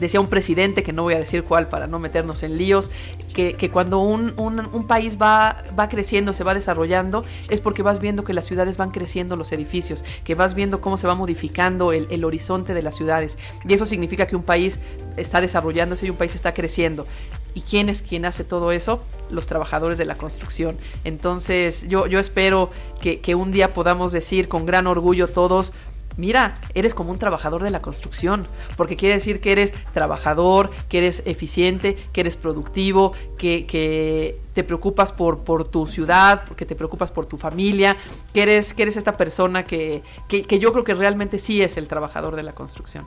decía 0.03 0.21
un 0.21 0.29
presidente, 0.29 0.83
que 0.83 0.93
no 0.93 1.03
voy 1.03 1.15
a 1.15 1.19
decir 1.19 1.45
cuál 1.45 1.69
para 1.69 1.87
no 1.87 1.99
meternos 1.99 2.43
en 2.43 2.59
líos, 2.59 2.91
que, 3.33 3.71
cuando 3.73 4.01
un, 4.01 4.87
país 4.87 5.17
va, 5.21 5.62
va 5.79 5.88
creciendo, 5.88 6.35
se 6.35 6.45
va 6.45 6.55
desarrollando, 6.55 7.25
es 7.49 7.61
porque 7.61 7.83
vas 7.83 8.01
viendo 8.01 8.25
que 8.25 8.35
las 8.35 8.45
ciudades 8.45 8.77
van 8.77 8.91
creciendo 8.91 9.37
los 9.37 9.53
edificios, 9.53 10.05
que 10.25 10.35
vas 10.35 10.55
viendo 10.55 10.81
cómo 10.81 10.99
se 10.99 11.07
va 11.07 11.15
modificando 11.15 11.93
el, 11.93 12.25
horizonte 12.25 12.75
de 12.75 12.83
las 12.83 12.97
ciudades. 12.97 13.38
Y 13.67 13.73
eso 13.73 13.87
significa 13.87 14.27
que 14.27 14.37
un 14.37 14.43
país 14.43 14.79
está 15.17 15.41
desarrollándose 15.41 16.07
y 16.07 16.11
un 16.11 16.17
país 16.17 16.35
está 16.35 16.53
creciendo. 16.53 17.07
¿Y 17.55 17.61
quién 17.62 17.88
es 17.88 18.01
quien 18.01 18.25
hace 18.25 18.45
todo 18.45 18.73
eso? 18.73 19.03
Los 19.31 19.47
trabajadores 19.47 19.99
de 19.99 20.07
la 20.07 20.15
construcción. 20.15 20.79
Entonces 21.05 21.87
yo, 21.88 22.07
yo 22.07 22.19
espero 22.19 22.71
que, 23.01 23.21
que 23.21 23.35
un 23.35 23.53
día 23.53 23.75
podamos 23.75 24.12
decir 24.12 24.49
con 24.49 24.65
gran 24.65 24.87
orgullo 24.87 25.29
todos, 25.29 25.73
mira, 26.16 26.59
eres 26.75 26.94
como 26.94 27.11
un 27.11 27.18
trabajador 27.18 27.62
de 27.62 27.70
la 27.70 27.83
construcción, 27.83 28.46
porque 28.77 28.96
quiere 28.96 29.14
decir 29.14 29.40
que 29.40 29.53
eres 29.53 29.75
trabajador, 29.92 30.70
que 30.88 30.98
eres 30.98 31.22
eficiente, 31.27 31.96
que 32.12 32.20
eres 32.20 32.37
productivo, 32.37 33.12
que, 33.38 34.38
te 34.55 34.64
preocupas 34.64 35.12
por, 35.12 35.68
tu 35.68 35.87
ciudad, 35.87 36.44
que 36.44 36.66
te 36.66 36.75
preocupas 36.75 37.11
por 37.11 37.27
tu 37.27 37.38
familia, 37.38 37.96
que 38.35 38.42
eres, 38.42 38.75
que 38.75 38.83
eres 38.83 38.96
esta 38.96 39.16
persona 39.16 39.64
que, 39.64 40.03
yo 40.29 40.72
creo 40.72 40.85
que 40.85 40.94
realmente 40.94 41.38
sí 41.38 41.62
es 41.62 41.77
el 41.77 41.88
trabajador 41.88 42.37
de 42.37 42.42
la 42.42 42.53
construcción. 42.53 43.07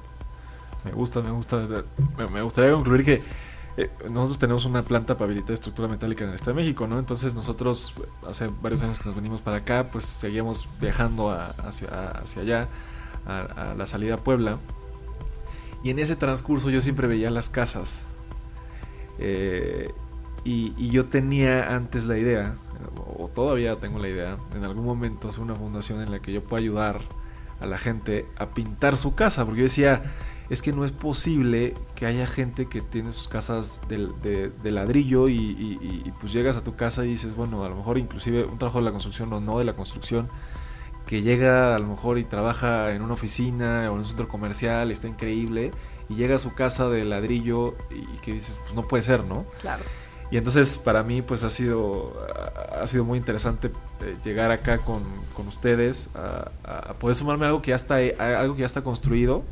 Me 0.83 0.91
gusta, 0.91 1.21
me 1.21 1.31
gusta. 1.31 1.67
Me 2.31 2.41
gustaría 2.43 2.71
concluir 2.71 3.03
que 3.03 3.23
eh, 3.77 3.89
nosotros 4.09 4.37
tenemos 4.37 4.65
una 4.65 4.83
planta 4.83 5.15
para 5.15 5.25
habilitar 5.25 5.51
estructura 5.51 5.87
metálica 5.87 6.23
en 6.23 6.29
el 6.29 6.35
Estado 6.35 6.55
de 6.55 6.61
México, 6.61 6.87
¿no? 6.87 6.97
Entonces 6.97 7.33
nosotros 7.33 7.93
hace 8.27 8.49
varios 8.61 8.83
años 8.83 8.99
que 8.99 9.05
nos 9.05 9.15
venimos 9.15 9.41
para 9.41 9.57
acá, 9.57 9.87
pues 9.91 10.05
seguimos 10.05 10.69
viajando 10.79 11.31
hacia, 11.31 11.89
hacia 12.09 12.41
allá 12.41 12.67
a, 13.25 13.73
la 13.77 13.85
salida 13.85 14.15
a 14.15 14.17
Puebla. 14.17 14.59
Y 15.83 15.91
en 15.91 15.99
ese 15.99 16.15
transcurso 16.15 16.69
yo 16.69 16.81
siempre 16.81 17.07
veía 17.07 17.29
las 17.29 17.49
casas. 17.49 18.07
Eh, 19.19 19.91
Y, 20.45 20.91
yo 20.91 21.07
tenía 21.07 21.75
antes 21.75 22.05
la 22.05 22.19
idea, 22.19 22.55
o 23.17 23.27
todavía 23.27 23.77
tengo 23.77 23.97
la 23.97 24.09
idea, 24.09 24.38
en 24.53 24.63
algún 24.63 24.85
momento 24.85 25.27
hacer 25.27 25.41
una 25.41 25.55
fundación 25.55 26.01
en 26.03 26.11
la 26.11 26.19
que 26.19 26.31
yo 26.31 26.43
pueda 26.43 26.61
ayudar 26.61 27.01
a 27.59 27.65
la 27.65 27.79
gente 27.79 28.27
a 28.38 28.51
pintar 28.51 28.95
su 28.95 29.15
casa, 29.15 29.43
porque 29.43 29.61
yo 29.61 29.63
decía, 29.65 30.03
es 30.51 30.61
que 30.61 30.71
no 30.71 30.85
es 30.85 30.91
posible 30.91 31.73
que 31.95 32.05
haya 32.05 32.27
gente 32.27 32.67
que 32.67 32.81
tiene 32.81 33.11
sus 33.11 33.27
casas 33.27 33.81
de, 33.89 34.71
ladrillo 34.71 35.29
y, 35.29 36.13
pues 36.19 36.31
llegas 36.31 36.57
a 36.57 36.63
tu 36.63 36.75
casa 36.75 37.05
y 37.05 37.09
dices, 37.09 37.35
bueno, 37.35 37.65
a 37.65 37.69
lo 37.69 37.75
mejor 37.75 37.97
inclusive 37.97 38.45
un 38.45 38.59
trabajo 38.59 38.77
de 38.77 38.85
la 38.85 38.91
construcción 38.91 39.33
o 39.33 39.39
no 39.39 39.57
de 39.57 39.65
la 39.65 39.75
construcción, 39.75 40.27
que 41.05 41.21
llega 41.21 41.75
a 41.75 41.79
lo 41.79 41.87
mejor 41.87 42.17
y 42.17 42.23
trabaja 42.23 42.91
en 42.91 43.01
una 43.01 43.13
oficina 43.13 43.89
o 43.89 43.93
en 43.93 43.99
un 43.99 44.05
centro 44.05 44.27
comercial, 44.27 44.91
está 44.91 45.07
increíble, 45.07 45.71
y 46.09 46.15
llega 46.15 46.35
a 46.35 46.39
su 46.39 46.53
casa 46.53 46.89
de 46.89 47.05
ladrillo 47.05 47.75
y 47.89 48.17
que 48.19 48.33
dices, 48.33 48.59
pues 48.63 48.73
no 48.73 48.83
puede 48.83 49.03
ser, 49.03 49.23
¿no? 49.23 49.45
Claro. 49.61 49.83
Y 50.31 50.37
entonces 50.37 50.77
para 50.77 51.03
mí 51.03 51.21
pues 51.21 51.43
ha 51.43 51.49
sido, 51.49 52.13
ha 52.81 52.85
sido 52.87 53.05
muy 53.05 53.17
interesante 53.17 53.71
eh, 54.01 54.15
llegar 54.23 54.51
acá 54.51 54.79
con, 54.79 55.03
ustedes 55.47 56.09
a, 56.15 56.93
poder 56.99 57.15
sumarme 57.15 57.45
a 57.45 57.49
algo 57.49 57.61
que 57.61 57.69
ya 57.69 57.75
está, 57.75 57.97
algo 58.39 58.55
que 58.55 58.61
ya 58.61 58.65
está 58.65 58.81
construido 58.81 59.43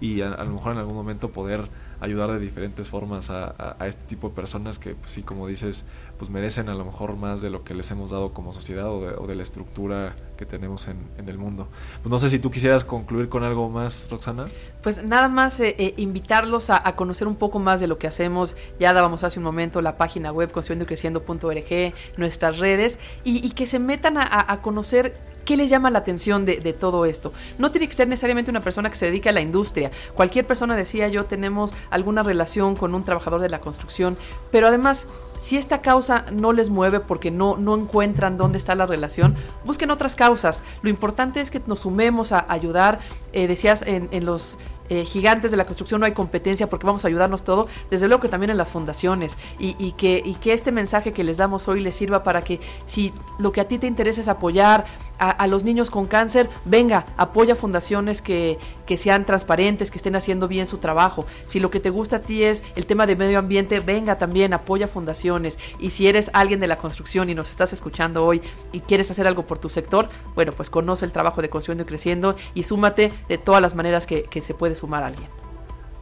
y 0.00 0.20
a, 0.20 0.30
lo 0.44 0.52
mejor 0.52 0.72
en 0.72 0.78
algún 0.78 0.94
momento 0.94 1.30
poder 1.30 1.68
ayudar 2.00 2.30
de 2.30 2.38
diferentes 2.38 2.88
formas 2.88 3.30
a, 3.30 3.76
este 3.86 4.02
tipo 4.06 4.28
de 4.28 4.34
personas 4.34 4.78
que 4.78 4.94
pues, 4.94 5.12
sí 5.12 5.22
como 5.22 5.48
dices 5.48 5.86
pues 6.22 6.30
merecen 6.30 6.68
a 6.68 6.74
lo 6.74 6.84
mejor 6.84 7.16
más 7.16 7.42
de 7.42 7.50
lo 7.50 7.64
que 7.64 7.74
les 7.74 7.90
hemos 7.90 8.12
dado 8.12 8.32
como 8.32 8.52
sociedad 8.52 8.88
o 8.88 9.26
de, 9.26 9.34
la 9.34 9.42
estructura 9.42 10.14
que 10.36 10.46
tenemos 10.46 10.86
en, 10.86 11.28
el 11.28 11.36
mundo. 11.36 11.66
Pues 12.00 12.12
no 12.12 12.16
sé 12.16 12.30
si 12.30 12.38
tú 12.38 12.48
quisieras 12.48 12.84
concluir 12.84 13.28
con 13.28 13.42
algo 13.42 13.68
más, 13.68 14.06
Roxana. 14.08 14.46
Pues 14.84 15.02
nada 15.02 15.28
más 15.28 15.58
eh, 15.58 15.74
eh, 15.80 15.94
invitarlos 15.96 16.70
a, 16.70 16.80
conocer 16.94 17.26
un 17.26 17.34
poco 17.34 17.58
más 17.58 17.80
de 17.80 17.88
lo 17.88 17.98
que 17.98 18.06
hacemos. 18.06 18.56
Ya 18.78 18.92
dábamos 18.92 19.24
hace 19.24 19.40
un 19.40 19.44
momento 19.44 19.82
la 19.82 19.96
página 19.96 20.30
web 20.30 20.52
construyendocreciendo.org, 20.52 21.92
nuestras 22.18 22.58
redes, 22.58 23.00
y, 23.24 23.50
que 23.50 23.66
se 23.66 23.80
metan 23.80 24.16
a 24.16 24.62
conocer 24.62 25.32
¿Qué 25.44 25.56
les 25.56 25.70
llama 25.70 25.90
la 25.90 25.98
atención 25.98 26.44
de, 26.44 26.72
todo 26.72 27.04
esto? 27.04 27.32
No 27.58 27.70
tiene 27.70 27.88
que 27.88 27.94
ser 27.94 28.06
necesariamente 28.06 28.50
una 28.50 28.60
persona 28.60 28.90
que 28.90 28.96
se 28.96 29.06
dedique 29.06 29.28
a 29.28 29.32
la 29.32 29.40
industria. 29.40 29.90
Cualquier 30.14 30.46
persona, 30.46 30.76
decía 30.76 31.08
yo, 31.08 31.24
tenemos 31.24 31.74
alguna 31.90 32.22
relación 32.22 32.76
con 32.76 32.94
un 32.94 33.04
trabajador 33.04 33.40
de 33.40 33.48
la 33.48 33.60
construcción, 33.60 34.16
pero 34.52 34.68
además, 34.68 35.08
si 35.42 35.56
esta 35.56 35.82
causa 35.82 36.24
no 36.30 36.52
les 36.52 36.70
mueve 36.70 37.00
porque 37.00 37.32
no, 37.32 37.56
no 37.56 37.74
encuentran 37.74 38.36
dónde 38.36 38.58
está 38.58 38.76
la 38.76 38.86
relación, 38.86 39.34
busquen 39.64 39.90
otras 39.90 40.14
causas. 40.14 40.62
Lo 40.82 40.88
importante 40.88 41.40
es 41.40 41.50
que 41.50 41.60
nos 41.66 41.80
sumemos 41.80 42.30
a 42.30 42.46
ayudar, 42.48 43.00
eh, 43.32 43.48
decías, 43.48 43.82
en, 43.82 44.08
en 44.12 44.24
los 44.24 44.60
eh, 44.88 45.04
gigantes 45.04 45.50
de 45.50 45.56
la 45.56 45.64
construcción 45.64 46.00
no 46.00 46.06
hay 46.06 46.12
competencia 46.12 46.68
porque 46.68 46.86
vamos 46.86 47.04
a 47.04 47.08
ayudarnos 47.08 47.44
todo, 47.44 47.68
desde 47.90 48.08
luego 48.08 48.20
que 48.20 48.28
también 48.28 48.50
en 48.50 48.56
las 48.56 48.70
fundaciones 48.70 49.38
y, 49.58 49.92
que, 49.92 50.22
este 50.44 50.72
mensaje 50.72 51.12
que 51.12 51.24
les 51.24 51.38
damos 51.38 51.66
hoy 51.68 51.80
les 51.80 51.96
sirva 51.96 52.22
para 52.22 52.42
que 52.42 52.60
si 52.86 53.12
lo 53.38 53.52
que 53.52 53.60
a 53.60 53.68
ti 53.68 53.78
te 53.78 53.86
interesa 53.86 54.20
es 54.20 54.28
apoyar 54.28 54.84
a, 55.18 55.46
los 55.46 55.62
niños 55.62 55.88
con 55.88 56.06
cáncer, 56.06 56.50
venga, 56.64 57.06
apoya 57.16 57.54
fundaciones 57.54 58.20
que, 58.22 58.58
que 58.86 58.96
sean 58.96 59.24
transparentes, 59.24 59.92
que 59.92 59.98
estén 59.98 60.16
haciendo 60.16 60.48
bien 60.48 60.66
su 60.66 60.78
trabajo. 60.78 61.24
Si 61.46 61.60
lo 61.60 61.70
que 61.70 61.78
te 61.78 61.90
gusta 61.90 62.16
a 62.16 62.22
ti 62.22 62.42
es 62.42 62.64
el 62.74 62.86
tema 62.86 63.06
de 63.06 63.14
medio 63.14 63.38
ambiente, 63.38 63.78
venga 63.78 64.18
también, 64.18 64.52
apoya 64.52 64.88
fundaciones. 64.88 65.60
Y 65.78 65.90
si 65.90 66.08
eres 66.08 66.28
alguien 66.32 66.58
de 66.58 66.66
la 66.66 66.76
construcción 66.76 67.30
y 67.30 67.36
nos 67.36 67.50
estás 67.50 67.72
escuchando 67.72 68.24
hoy 68.24 68.42
y 68.72 68.80
quieres 68.80 69.12
hacer 69.12 69.28
algo 69.28 69.46
por 69.46 69.58
tu 69.58 69.68
sector, 69.68 70.08
bueno, 70.34 70.50
pues 70.50 70.70
conoce 70.70 71.04
el 71.04 71.12
trabajo 71.12 71.40
de 71.40 71.50
Construyendo 71.50 71.84
y 71.84 71.86
Creciendo 71.86 72.34
y 72.54 72.64
súmate 72.64 73.12
de 73.28 73.38
todas 73.38 73.62
las 73.62 73.76
maneras 73.76 74.06
que, 74.06 74.24
que 74.24 74.42
se 74.42 74.54
puede 74.54 74.71
sumar 74.74 75.02
a 75.02 75.06
alguien. 75.08 75.28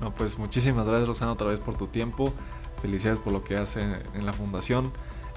No, 0.01 0.15
pues 0.15 0.39
muchísimas 0.39 0.87
gracias 0.87 1.09
Rosana 1.09 1.33
otra 1.33 1.49
vez 1.49 1.61
por 1.61 1.77
tu 1.77 1.87
tiempo. 1.87 2.33
Felicidades 2.81 3.19
por 3.19 3.33
lo 3.33 3.45
que 3.45 3.57
hace 3.57 3.83
en 4.15 4.25
la 4.25 4.33
fundación. 4.33 4.93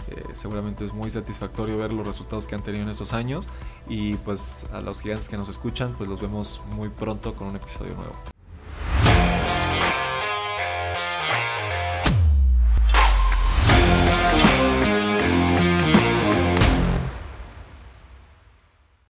Eh, 0.09 0.23
seguramente 0.33 0.83
es 0.83 0.93
muy 0.93 1.09
satisfactorio 1.09 1.77
ver 1.77 1.93
los 1.93 2.05
resultados 2.05 2.47
que 2.47 2.55
han 2.55 2.63
tenido 2.63 2.83
en 2.83 2.89
estos 2.89 3.13
años 3.13 3.47
y 3.87 4.15
pues 4.15 4.65
a 4.73 4.81
los 4.81 5.01
gigantes 5.01 5.29
que 5.29 5.37
nos 5.37 5.49
escuchan 5.49 5.93
pues 5.97 6.09
los 6.09 6.21
vemos 6.21 6.61
muy 6.71 6.89
pronto 6.89 7.33
con 7.35 7.47
un 7.47 7.55
episodio 7.55 7.95
nuevo. 7.95 8.32